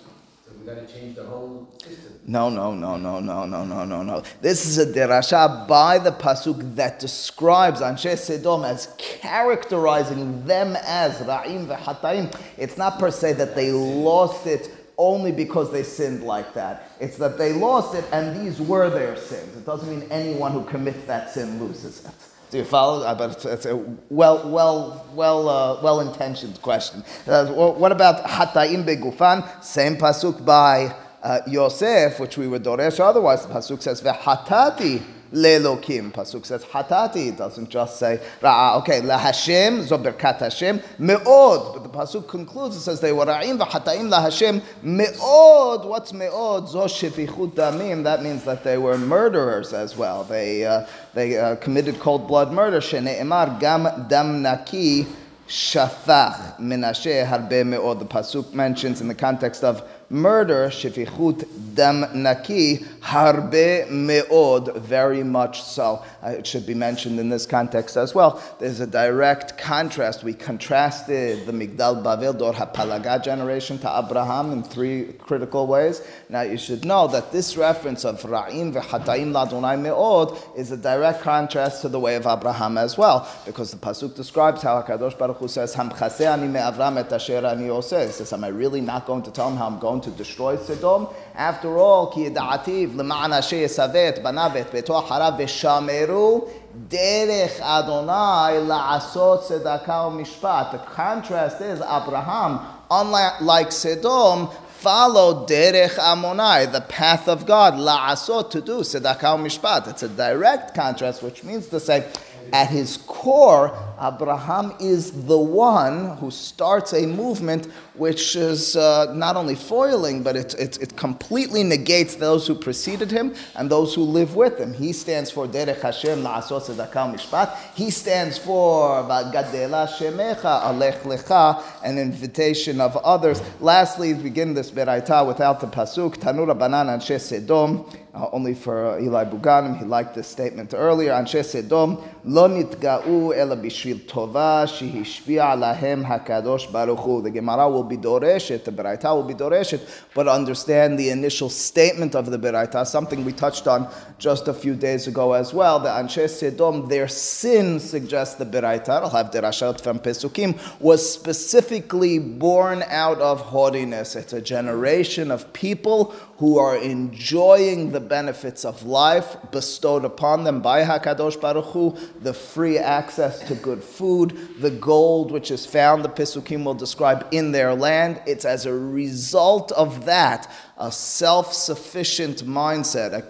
No, 2.25 2.49
no, 2.49 2.73
no, 2.73 2.97
no, 2.97 3.19
no, 3.19 3.45
no, 3.45 3.65
no, 3.65 3.85
no, 3.85 4.03
no. 4.03 4.23
This 4.41 4.65
is 4.65 4.77
a 4.77 4.85
derasha 4.85 5.67
by 5.67 5.99
the 5.99 6.11
pasuk 6.11 6.75
that 6.75 6.99
describes 6.99 7.81
Anshe 7.81 8.13
Sedom 8.13 8.65
as 8.65 8.93
characterizing 8.97 10.45
them 10.45 10.77
as 10.83 11.17
ra'im 11.19 11.67
v'hatayim. 11.67 12.33
It's 12.57 12.77
not 12.77 12.97
per 12.99 13.11
se 13.11 13.33
that 13.33 13.55
they 13.55 13.71
lost 13.71 14.47
it 14.47 14.71
only 14.97 15.31
because 15.31 15.71
they 15.71 15.83
sinned 15.83 16.23
like 16.23 16.53
that. 16.53 16.91
It's 16.99 17.17
that 17.17 17.37
they 17.37 17.51
lost 17.53 17.95
it 17.95 18.05
and 18.11 18.39
these 18.39 18.61
were 18.61 18.89
their 18.89 19.17
sins. 19.17 19.57
It 19.57 19.65
doesn't 19.65 19.89
mean 19.89 20.09
anyone 20.11 20.51
who 20.51 20.63
commits 20.63 21.05
that 21.05 21.31
sin 21.31 21.59
loses 21.59 22.05
it. 22.05 22.11
Do 22.53 22.59
you 22.59 22.65
follow? 22.65 23.01
Uh, 23.01 23.15
but 23.15 23.43
it's 23.45 23.65
a 23.65 23.75
well, 24.11 24.47
well, 24.47 25.07
well, 25.15 25.49
uh, 25.49 25.81
well-intentioned 25.81 26.61
question. 26.61 27.03
Uh, 27.25 27.47
what 27.47 27.91
about 27.91 28.23
Hatayim 28.25 28.85
begufan? 28.85 29.41
Same 29.63 29.95
pasuk 29.95 30.45
by 30.45 30.93
uh, 31.23 31.39
Yosef, 31.47 32.19
which 32.19 32.37
we 32.37 32.47
would 32.47 32.63
doresh. 32.63 32.99
Otherwise, 32.99 33.47
the 33.47 33.51
pasuk 33.51 33.81
says 33.81 34.03
ve'hatati 34.03 35.01
lelokim. 35.33 36.11
Pasuk 36.11 36.45
says 36.45 36.63
hatati. 36.65 37.29
It 37.29 37.37
doesn't 37.37 37.69
just 37.69 37.99
say 37.99 38.21
ra'a. 38.41 38.79
Okay, 38.79 39.01
la 39.01 39.17
Hashem 39.17 39.79
zoberkat 39.79 40.39
Hashem 40.39 40.79
meod. 40.99 41.73
But 41.73 41.83
the 41.83 41.89
pasuk 41.89 42.27
concludes. 42.27 42.75
It 42.77 42.81
says 42.81 43.01
they 43.01 43.11
were 43.11 43.25
ra'im 43.25 43.57
v'hataim 43.57 44.09
la 44.09 44.21
Hashem 44.21 44.61
meod. 44.83 45.85
What's 45.85 46.11
meod? 46.11 46.69
Zo 46.69 46.85
shefichut 46.85 47.51
damim. 47.51 48.03
That 48.03 48.23
means 48.23 48.43
that 48.45 48.63
they 48.63 48.77
were 48.77 48.97
murderers 48.97 49.73
as 49.73 49.97
well. 49.97 50.23
They 50.23 50.65
uh, 50.65 50.85
they 51.13 51.37
uh, 51.37 51.55
committed 51.57 51.99
cold 51.99 52.27
blood 52.27 52.51
murder. 52.51 52.79
Shene'emar 52.79 53.59
gam 53.59 54.07
dam 54.07 54.41
naki 54.41 55.07
shafach 55.47 56.57
menashe 56.59 57.25
harbe 57.27 57.63
meod. 57.63 57.99
The 57.99 58.05
pasuk 58.05 58.53
mentions 58.53 59.01
in 59.01 59.07
the 59.07 59.15
context 59.15 59.63
of 59.63 59.87
murder, 60.09 60.67
shifichut 60.69 61.45
dam 61.75 62.05
naki, 62.13 62.77
harbe 63.01 63.87
meod, 63.89 64.77
very 64.77 65.23
much 65.23 65.61
so. 65.63 66.03
Uh, 66.23 66.29
it 66.29 66.47
should 66.47 66.65
be 66.65 66.73
mentioned 66.73 67.19
in 67.19 67.29
this 67.29 67.45
context 67.45 67.97
as 67.97 68.13
well. 68.15 68.41
There's 68.59 68.79
a 68.79 68.87
direct 68.87 69.57
contrast. 69.57 70.23
We 70.23 70.33
contrasted 70.33 71.45
the 71.45 71.51
Migdal 71.51 72.03
Bavel 72.03 72.37
Dor 72.37 72.53
HaPalaga 72.53 73.23
generation 73.23 73.77
to 73.79 74.03
Abraham 74.05 74.51
in 74.51 74.63
three 74.63 75.13
critical 75.13 75.67
ways. 75.67 76.01
Now 76.29 76.41
you 76.41 76.57
should 76.57 76.85
know 76.85 77.07
that 77.07 77.31
this 77.31 77.57
reference 77.57 78.05
of 78.05 78.21
Ra'im 78.21 78.73
v'Hatayim 78.73 79.31
Ladonai 79.31 79.79
Me'od 79.81 80.37
is 80.55 80.71
a 80.71 80.77
direct 80.77 81.21
contrast 81.21 81.81
to 81.81 81.89
the 81.89 81.99
way 81.99 82.15
of 82.15 82.25
Abraham 82.25 82.77
as 82.77 82.97
well, 82.97 83.27
because 83.45 83.71
the 83.71 83.77
Pasuk 83.77 84.15
describes 84.15 84.61
how 84.61 84.81
HaKadosh 84.81 85.17
Baruch 85.17 85.37
Hu 85.37 85.47
says, 85.47 85.75
Hamchase 85.75 86.25
ani 86.25 86.47
me'avram 86.47 86.97
et 86.97 87.11
asher 87.11 87.45
ani 87.45 87.73
He 87.73 87.81
says, 87.81 88.33
am 88.33 88.43
I 88.43 88.49
really 88.49 88.81
not 88.81 89.05
going 89.05 89.23
to 89.23 89.31
tell 89.31 89.49
him 89.49 89.57
how 89.57 89.67
I'm 89.67 89.79
going 89.79 89.92
to 90.01 90.11
destroy 90.11 90.57
Sodom. 90.57 91.07
After 91.35 91.77
all, 91.77 92.07
ki 92.11 92.29
da'ativ 92.29 92.95
l'ma'an 92.95 93.37
asher 93.37 93.57
yisavet 93.57 94.21
banavet 94.21 94.65
beto 94.65 95.03
harav 95.03 95.37
v'shameru 95.39 96.49
derech 96.89 97.59
Adonai 97.59 98.59
la'asot 98.65 99.43
tzedakah 99.43 100.11
mishpat. 100.11 100.71
The 100.71 100.77
contrast 100.79 101.61
is 101.61 101.79
Abraham, 101.79 102.59
unlike 102.89 103.71
Sodom, 103.71 104.49
followed 104.79 105.47
derech 105.47 105.97
Adonai, 105.97 106.65
the 106.65 106.81
path 106.81 107.27
of 107.27 107.45
God, 107.45 107.75
la'asot, 107.75 108.49
to 108.51 108.61
do 108.61 108.79
tzedakah 108.79 109.37
mishpat. 109.39 109.87
It's 109.87 110.03
a 110.03 110.09
direct 110.09 110.73
contrast, 110.75 111.21
which 111.23 111.43
means 111.43 111.67
to 111.67 111.79
say, 111.79 112.05
at 112.51 112.69
his 112.69 112.97
core, 113.07 113.71
Abraham 113.99 114.73
is 114.79 115.25
the 115.25 115.37
one 115.37 116.17
who 116.17 116.29
starts 116.29 116.91
a 116.93 117.07
movement 117.07 117.67
which 117.95 118.35
is 118.35 118.75
uh, 118.75 119.13
not 119.13 119.35
only 119.35 119.55
foiling, 119.55 120.23
but 120.23 120.35
it, 120.35 120.53
it, 120.55 120.81
it, 120.81 120.97
completely 120.97 121.63
negates 121.63 122.15
those 122.15 122.47
who 122.47 122.55
preceded 122.55 123.11
him 123.11 123.35
and 123.55 123.69
those 123.69 123.93
who 123.93 124.01
live 124.01 124.35
with 124.35 124.57
him. 124.57 124.73
He 124.73 124.93
stands 124.93 125.29
for 125.29 125.47
Derech 125.47 125.81
Hashem 125.81 126.23
la'asot 126.23 126.63
tzedakah 126.63 127.15
mishpat. 127.15 127.55
He 127.75 127.91
stands 127.91 128.37
for 128.37 129.03
V'gadela 129.03 129.87
shemecha 129.87 130.63
alech 130.63 131.01
lecha, 131.01 131.63
an 131.83 131.99
invitation 131.99 132.81
of 132.81 132.97
others. 132.97 133.41
Lastly, 133.59 134.13
begin 134.13 134.53
this 134.53 134.71
beraita 134.71 135.25
without 135.27 135.59
the 135.59 135.67
pasuk. 135.67 136.17
Tanura 136.17 136.57
banan 136.57 136.87
anshe 136.87 137.17
sedom. 137.17 137.87
Uh, 138.15 138.29
only 138.31 138.53
for 138.53 138.91
uh, 138.91 139.01
Eli 139.01 139.25
Buganim, 139.25 139.75
he 139.79 139.85
liked 139.85 140.13
this 140.13 140.27
statement 140.27 140.73
earlier. 140.75 141.11
Anshe 141.11 141.41
sedom 141.41 142.03
lo 142.23 142.47
nitga'u 142.47 143.35
ela 143.35 143.57
bishvil 143.57 144.01
tova 144.01 144.67
shehishbi'a 144.67 145.57
lahem 145.57 146.05
hakadosh 146.05 146.71
baruch. 146.71 147.23
The 147.23 147.31
Gemara 147.31 147.67
will 147.67 147.82
be 147.83 147.97
doreshet, 147.97 148.63
the 148.63 148.71
Beraita 148.71 149.15
will 149.15 149.23
be 149.23 149.33
doreshet, 149.33 149.81
but 150.13 150.27
understand 150.27 150.97
the 150.97 151.09
initial 151.09 151.49
statement 151.49 152.15
of 152.15 152.31
the 152.31 152.37
Beraita, 152.37 152.85
something 152.85 153.23
we 153.25 153.33
touched 153.33 153.67
on 153.67 153.91
just 154.17 154.47
a 154.47 154.53
few 154.53 154.75
days 154.75 155.07
ago 155.07 155.33
as 155.33 155.53
well. 155.53 155.79
The 155.79 155.89
Anshe 155.89 156.25
Sedom, 156.25 156.89
their 156.89 157.07
sin 157.07 157.79
suggests 157.79 158.35
the 158.35 158.45
Beraita, 158.45 158.89
I'll 158.89 159.09
have 159.09 159.31
derashat 159.31 159.81
from 159.81 159.99
Pesukim, 159.99 160.57
was 160.79 161.07
specifically 161.07 162.19
born 162.19 162.83
out 162.87 163.19
of 163.19 163.41
haughtiness. 163.41 164.15
It's 164.15 164.33
a 164.33 164.41
generation 164.41 165.31
of 165.31 165.51
people 165.53 166.15
who 166.37 166.57
are 166.57 166.75
enjoying 166.75 167.91
the 167.91 167.99
benefits 167.99 168.65
of 168.65 168.83
life 168.83 169.37
bestowed 169.51 170.03
upon 170.03 170.43
them 170.43 170.61
by 170.61 170.83
Hakadosh 170.83 171.39
Baruch 171.39 171.65
Hu, 171.65 171.95
the 172.21 172.33
free 172.33 172.77
access 172.77 173.39
to 173.47 173.55
good 173.55 173.83
food, 173.83 174.37
the 174.59 174.71
gold 174.71 175.31
which 175.31 175.51
is 175.51 175.65
found, 175.65 176.03
the 176.03 176.09
Pesukim 176.09 176.63
will 176.63 176.73
describe 176.73 177.27
in 177.31 177.51
their 177.51 177.75
land. 177.75 178.21
It's 178.25 178.45
as 178.45 178.65
a 178.65 178.73
result 178.73 179.71
of 179.73 180.05
that 180.05 180.51
a 180.77 180.91
self 180.91 181.53
sufficient 181.53 182.43
mindset, 182.45 183.13
a 183.13 183.21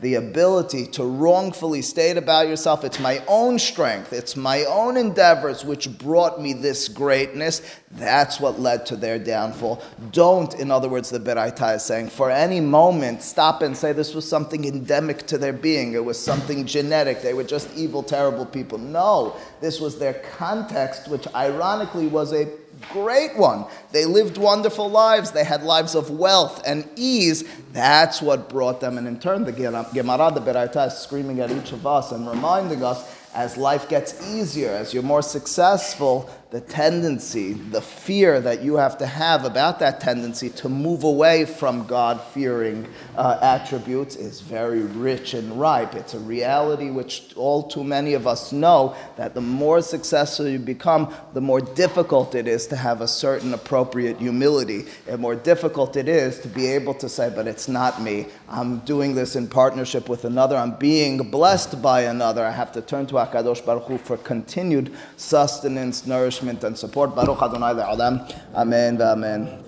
the 0.00 0.14
ability 0.14 0.86
to 0.86 1.04
wrongfully 1.04 1.80
state 1.80 2.18
about 2.18 2.46
yourself, 2.46 2.84
it's 2.84 3.00
my 3.00 3.22
own 3.26 3.58
strength, 3.58 4.12
it's 4.12 4.36
my 4.36 4.64
own 4.64 4.98
endeavors 4.98 5.64
which 5.64 5.96
brought 5.98 6.42
me 6.42 6.52
this 6.52 6.88
greatness. 6.88 7.62
That's 7.92 8.38
what 8.38 8.60
led 8.60 8.84
to 8.86 8.96
their 8.96 9.18
downfall. 9.18 9.82
Don't, 10.12 10.52
in 10.54 10.70
other 10.70 10.90
words, 10.90 11.08
the 11.08 11.18
Beraita 11.18 11.76
is 11.76 11.84
saying, 11.84 12.10
for 12.10 12.30
any 12.30 12.60
moment, 12.60 13.22
stop 13.22 13.62
and 13.62 13.74
say 13.74 13.92
this 13.92 14.14
was 14.14 14.28
something 14.28 14.66
endemic 14.66 15.26
to 15.28 15.38
their 15.38 15.54
being, 15.54 15.94
it 15.94 16.04
was 16.04 16.22
something 16.22 16.66
genetic, 16.66 17.22
they 17.22 17.32
were 17.32 17.44
just 17.44 17.74
evil, 17.74 18.02
terrible 18.02 18.44
people. 18.44 18.76
No, 18.76 19.36
this 19.62 19.80
was 19.80 19.98
their 19.98 20.14
context, 20.36 21.08
which 21.08 21.26
ironically 21.34 22.08
was 22.08 22.34
a 22.34 22.46
great 22.92 23.36
one. 23.36 23.66
They 23.92 24.04
lived 24.04 24.38
wonderful 24.38 24.90
lives. 24.90 25.30
They 25.30 25.44
had 25.44 25.62
lives 25.62 25.94
of 25.94 26.10
wealth 26.10 26.62
and 26.66 26.88
ease. 26.96 27.44
That's 27.72 28.22
what 28.22 28.48
brought 28.48 28.80
them. 28.80 28.98
And 28.98 29.06
in 29.06 29.18
turn, 29.18 29.44
the 29.44 29.52
Gemara, 29.52 30.32
the 30.32 30.40
Beraita, 30.40 30.86
is 30.88 30.94
screaming 30.94 31.40
at 31.40 31.50
each 31.50 31.72
of 31.72 31.86
us 31.86 32.12
and 32.12 32.28
reminding 32.28 32.82
us 32.82 33.16
as 33.34 33.56
life 33.56 33.88
gets 33.88 34.26
easier, 34.26 34.70
as 34.70 34.94
you're 34.94 35.02
more 35.02 35.22
successful, 35.22 36.28
the 36.50 36.60
tendency, 36.62 37.52
the 37.52 37.82
fear 37.82 38.40
that 38.40 38.62
you 38.62 38.76
have 38.76 38.96
to 38.96 39.04
have 39.04 39.44
about 39.44 39.78
that 39.80 40.00
tendency 40.00 40.48
to 40.48 40.66
move 40.66 41.04
away 41.04 41.44
from 41.44 41.86
God 41.86 42.22
fearing 42.32 42.88
uh, 43.18 43.38
attributes 43.42 44.16
is 44.16 44.40
very 44.40 44.80
rich 44.80 45.34
and 45.34 45.60
ripe. 45.60 45.94
It's 45.94 46.14
a 46.14 46.18
reality 46.18 46.88
which 46.88 47.34
all 47.36 47.64
too 47.64 47.84
many 47.84 48.14
of 48.14 48.26
us 48.26 48.50
know 48.50 48.96
that 49.16 49.34
the 49.34 49.42
more 49.42 49.82
successful 49.82 50.48
you 50.48 50.58
become, 50.58 51.12
the 51.34 51.40
more 51.42 51.60
difficult 51.60 52.34
it 52.34 52.48
is 52.48 52.66
to 52.68 52.76
have 52.76 53.02
a 53.02 53.08
certain 53.08 53.52
appropriate 53.52 54.16
humility, 54.16 54.86
and 55.06 55.20
more 55.20 55.34
difficult 55.34 55.96
it 55.96 56.08
is 56.08 56.38
to 56.40 56.48
be 56.48 56.66
able 56.66 56.94
to 56.94 57.10
say, 57.10 57.30
But 57.34 57.46
it's 57.46 57.68
not 57.68 58.00
me. 58.00 58.26
I'm 58.48 58.78
doing 58.80 59.14
this 59.14 59.36
in 59.36 59.48
partnership 59.48 60.08
with 60.08 60.24
another. 60.24 60.56
I'm 60.56 60.76
being 60.76 61.30
blessed 61.30 61.82
by 61.82 62.02
another. 62.02 62.42
I 62.42 62.52
have 62.52 62.72
to 62.72 62.80
turn 62.80 63.06
to 63.08 63.16
HaKadosh 63.16 63.66
Baruch 63.66 63.84
Hu 63.84 63.98
for 63.98 64.16
continued 64.16 64.96
sustenance, 65.18 66.06
nourishment, 66.06 66.37
and 66.42 66.78
support. 66.78 67.14
Baruch 67.14 67.42
Adonai 67.42 67.74
le'olam. 67.74 68.32
Amen 68.54 68.96
v'amen. 68.96 69.67